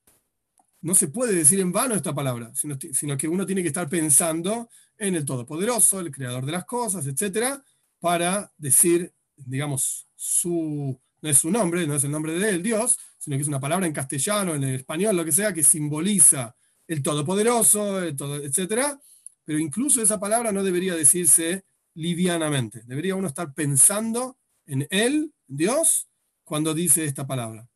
[0.81, 4.69] no se puede decir en vano esta palabra, sino, que uno tiene que estar pensando
[4.97, 7.63] en el Todopoderoso, el Creador de las cosas, etcétera,
[7.99, 12.97] para decir, digamos, su, no es su nombre, no es el nombre de él, Dios,
[13.17, 16.53] sino que es una palabra en castellano, en español, lo que sea, que simboliza
[16.87, 18.99] el Todopoderoso, el etcétera.
[19.45, 21.65] Pero incluso esa palabra no debería decirse
[21.95, 22.83] livianamente.
[22.85, 26.07] Debería uno estar pensando en Él, Dios,
[26.43, 27.67] cuando dice esta palabra.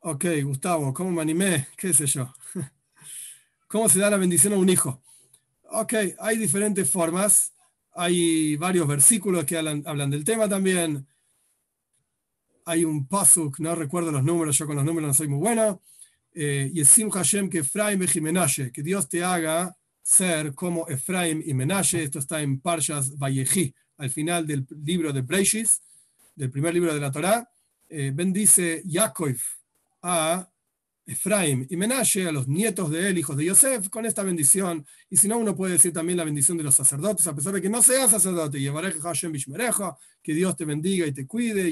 [0.00, 1.68] Ok, Gustavo, ¿cómo me animé?
[1.78, 2.32] ¿Qué sé yo?
[3.68, 5.02] ¿Cómo se da la bendición a un hijo?
[5.70, 7.52] Ok, hay diferentes formas.
[7.92, 11.06] Hay varios versículos que hablan, del tema también.
[12.66, 15.80] Hay un pasuk, no recuerdo los números, yo con los números no soy muy bueno.
[16.34, 21.42] Eh, y es Hashem que Efraim y Menashe, que Dios te haga ser como Efraim
[21.44, 22.02] y Menashe.
[22.02, 25.80] Esto está en Parshas Vallejí, al final del libro de Breishis,
[26.34, 27.48] del primer libro de la Torá.
[27.88, 29.36] Eh, bendice Yaakov
[30.02, 30.50] a
[31.06, 34.84] Efraim y Menashe, a los nietos de él, hijos de Yosef, con esta bendición.
[35.08, 37.62] Y si no, uno puede decir también la bendición de los sacerdotes, a pesar de
[37.62, 38.58] que no sea sacerdote.
[40.22, 41.70] Que Dios te bendiga y te cuide.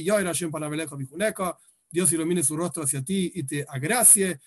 [1.90, 4.40] Dios ilumine su rostro hacia ti y te agracie.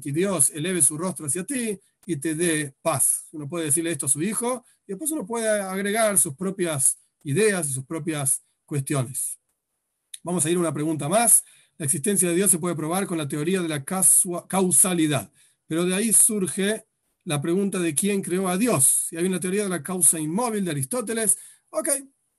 [0.00, 3.26] Que Dios eleve su rostro hacia ti y te dé paz.
[3.32, 7.68] Uno puede decirle esto a su hijo y después uno puede agregar sus propias ideas
[7.68, 9.38] y sus propias cuestiones.
[10.22, 11.44] Vamos a ir a una pregunta más.
[11.78, 15.30] La existencia de Dios se puede probar con la teoría de la causalidad,
[15.66, 16.86] pero de ahí surge
[17.24, 19.06] la pregunta de quién creó a Dios.
[19.08, 21.38] Si hay una teoría de la causa inmóvil de Aristóteles,
[21.70, 21.88] ok,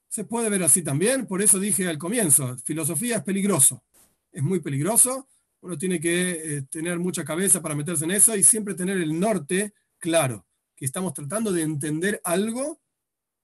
[0.08, 1.28] se puede ver así también.
[1.28, 3.84] Por eso dije al comienzo, filosofía es peligroso.
[4.32, 5.28] Es muy peligroso.
[5.68, 9.19] Uno tiene que eh, tener mucha cabeza para meterse en eso y siempre tener el
[9.19, 12.80] norte claro, que estamos tratando de entender algo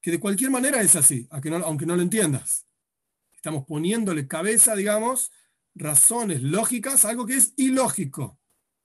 [0.01, 1.49] que de cualquier manera es así, aunque
[1.85, 2.65] no lo entiendas.
[3.33, 5.33] Estamos poniéndole cabeza, digamos,
[5.75, 8.39] razones lógicas, algo que es ilógico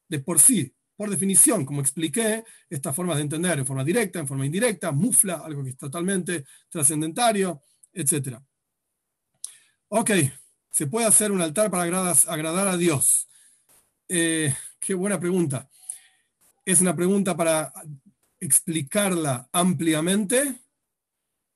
[0.08, 4.26] de por sí, por definición, como expliqué, estas formas de entender en forma directa, en
[4.26, 7.62] forma indirecta, mufla, algo que es totalmente trascendentario,
[7.92, 8.40] etc.
[9.90, 10.10] Ok,
[10.70, 13.28] se puede hacer un altar para agradar, a Dios.
[14.08, 15.68] Eh, qué buena pregunta.
[16.64, 17.72] Es una pregunta para
[18.40, 20.54] explicarla ampliamente.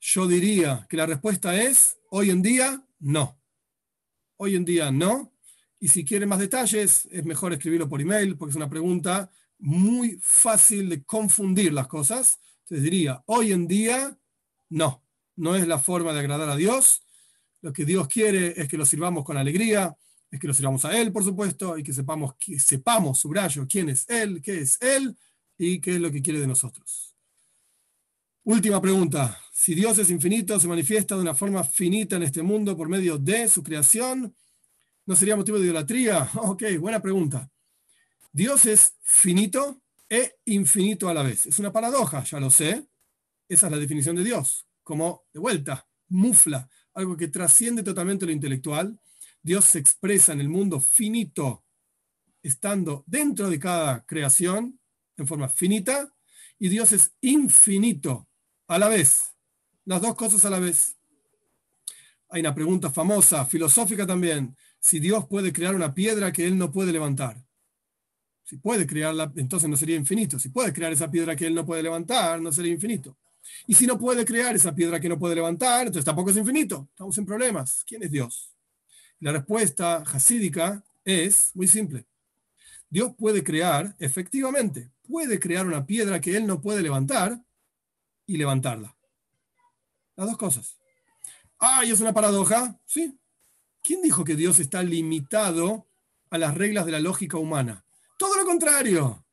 [0.01, 3.39] Yo diría que la respuesta es, hoy en día, no.
[4.37, 5.33] Hoy en día, no.
[5.79, 10.19] Y si quieren más detalles, es mejor escribirlo por email, porque es una pregunta muy
[10.21, 12.41] fácil de confundir las cosas.
[12.63, 14.19] Entonces diría, hoy en día,
[14.69, 15.03] no.
[15.37, 17.03] No es la forma de agradar a Dios.
[17.63, 19.97] Lo que Dios quiere es que lo sirvamos con alegría,
[20.31, 23.89] es que lo sirvamos a Él, por supuesto, y que sepamos, que sepamos, subrayo, quién
[23.89, 25.17] es Él, qué es Él
[25.57, 27.15] y qué es lo que quiere de nosotros.
[28.45, 29.41] Última pregunta.
[29.53, 33.17] Si Dios es infinito, se manifiesta de una forma finita en este mundo por medio
[33.17, 34.35] de su creación,
[35.07, 36.29] ¿no sería motivo de idolatría?
[36.35, 37.49] Ok, buena pregunta.
[38.33, 41.47] Dios es finito e infinito a la vez.
[41.47, 42.85] Es una paradoja, ya lo sé.
[43.49, 44.67] Esa es la definición de Dios.
[44.83, 48.99] Como, de vuelta, mufla, algo que trasciende totalmente lo intelectual.
[49.43, 51.65] Dios se expresa en el mundo finito,
[52.43, 54.79] estando dentro de cada creación
[55.17, 56.13] en forma finita,
[56.59, 58.29] y Dios es infinito
[58.69, 59.35] a la vez.
[59.85, 60.97] Las dos cosas a la vez.
[62.29, 64.57] Hay una pregunta famosa, filosófica también.
[64.79, 67.45] Si Dios puede crear una piedra que Él no puede levantar.
[68.45, 70.39] Si puede crearla, entonces no sería infinito.
[70.39, 73.17] Si puede crear esa piedra que Él no puede levantar, no sería infinito.
[73.67, 76.89] Y si no puede crear esa piedra que no puede levantar, entonces tampoco es infinito.
[76.91, 77.85] Estamos en problemas.
[77.87, 78.53] ¿Quién es Dios?
[79.21, 82.07] La respuesta hasídica es muy simple.
[82.89, 87.41] Dios puede crear, efectivamente, puede crear una piedra que Él no puede levantar
[88.27, 88.97] y levantarla.
[90.17, 90.77] Las dos cosas.
[91.59, 92.79] Ah, ¿y es una paradoja?
[92.85, 93.19] Sí.
[93.83, 95.87] ¿Quién dijo que Dios está limitado
[96.31, 97.85] a las reglas de la lógica humana?
[98.19, 99.25] Todo lo contrario.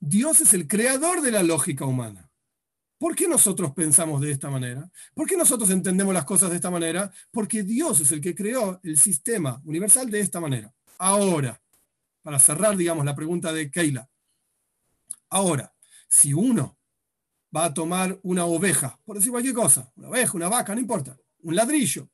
[0.00, 2.25] Dios es el creador de la lógica humana.
[2.98, 4.90] ¿Por qué nosotros pensamos de esta manera?
[5.14, 7.12] ¿Por qué nosotros entendemos las cosas de esta manera?
[7.30, 10.72] Porque Dios es el que creó el sistema universal de esta manera.
[10.98, 11.60] Ahora,
[12.22, 14.08] para cerrar, digamos, la pregunta de Keila.
[15.28, 15.74] Ahora,
[16.08, 16.78] si uno
[17.54, 21.16] va a tomar una oveja, por decir cualquier cosa, una oveja, una vaca, no importa,
[21.42, 22.08] un ladrillo,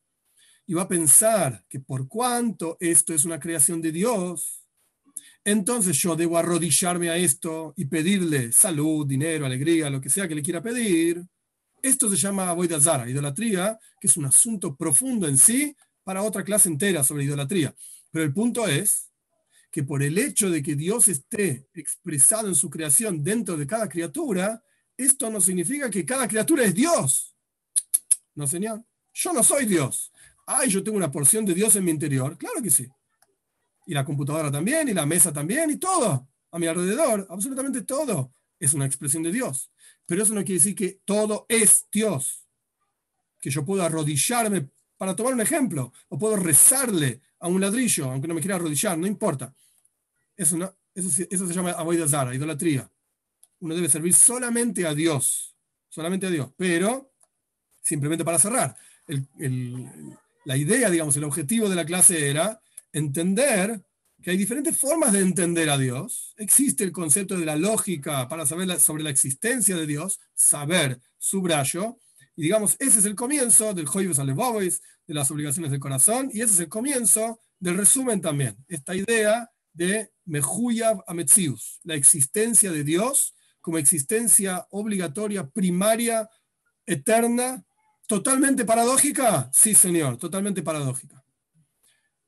[0.66, 4.61] y va a pensar que por cuanto esto es una creación de Dios,
[5.44, 10.36] entonces yo debo arrodillarme a esto y pedirle salud, dinero, alegría, lo que sea que
[10.36, 11.24] le quiera pedir.
[11.82, 16.68] Esto se llama Avoidazara, idolatría, que es un asunto profundo en sí para otra clase
[16.68, 17.74] entera sobre idolatría.
[18.12, 19.10] Pero el punto es
[19.72, 23.88] que por el hecho de que Dios esté expresado en su creación dentro de cada
[23.88, 24.62] criatura,
[24.96, 27.34] esto no significa que cada criatura es Dios.
[28.34, 28.84] No, señor.
[29.12, 30.12] Yo no soy Dios.
[30.46, 32.38] Ay, yo tengo una porción de Dios en mi interior.
[32.38, 32.86] Claro que sí
[33.86, 38.34] y la computadora también, y la mesa también, y todo a mi alrededor, absolutamente todo
[38.60, 39.70] es una expresión de Dios.
[40.06, 42.46] Pero eso no quiere decir que todo es Dios.
[43.40, 48.28] Que yo puedo arrodillarme, para tomar un ejemplo, o puedo rezarle a un ladrillo, aunque
[48.28, 49.52] no me quiera arrodillar, no importa.
[50.36, 51.74] Eso, eso, se llama
[52.06, 52.88] Zara, idolatría.
[53.60, 55.56] Uno debe servir solamente a Dios,
[55.88, 56.50] solamente a Dios.
[56.56, 57.14] Pero,
[57.80, 58.76] simplemente para cerrar,
[60.44, 62.60] la idea, digamos, el objetivo de la clase era
[62.92, 63.82] entender
[64.22, 66.34] que hay diferentes formas de entender a Dios.
[66.38, 71.98] Existe el concepto de la lógica para saber sobre la existencia de Dios, saber, subrayo,
[72.36, 76.40] y digamos, ese es el comienzo del Joyves Alevobis, de las obligaciones del corazón, y
[76.40, 82.84] ese es el comienzo del resumen también, esta idea de Mehuyav Ametzius, la existencia de
[82.84, 86.28] Dios como existencia obligatoria, primaria,
[86.84, 87.64] eterna,
[88.08, 89.50] totalmente paradójica.
[89.52, 91.21] Sí, señor, totalmente paradójica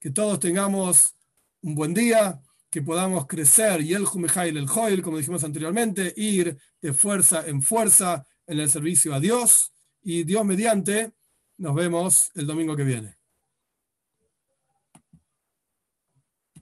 [0.05, 1.15] que todos tengamos
[1.63, 2.39] un buen día,
[2.71, 7.63] que podamos crecer y el Jumejail el Joil, como dijimos anteriormente, ir de fuerza en
[7.63, 9.73] fuerza en el servicio a Dios
[10.03, 11.15] y Dios mediante,
[11.57, 13.17] nos vemos el domingo que viene.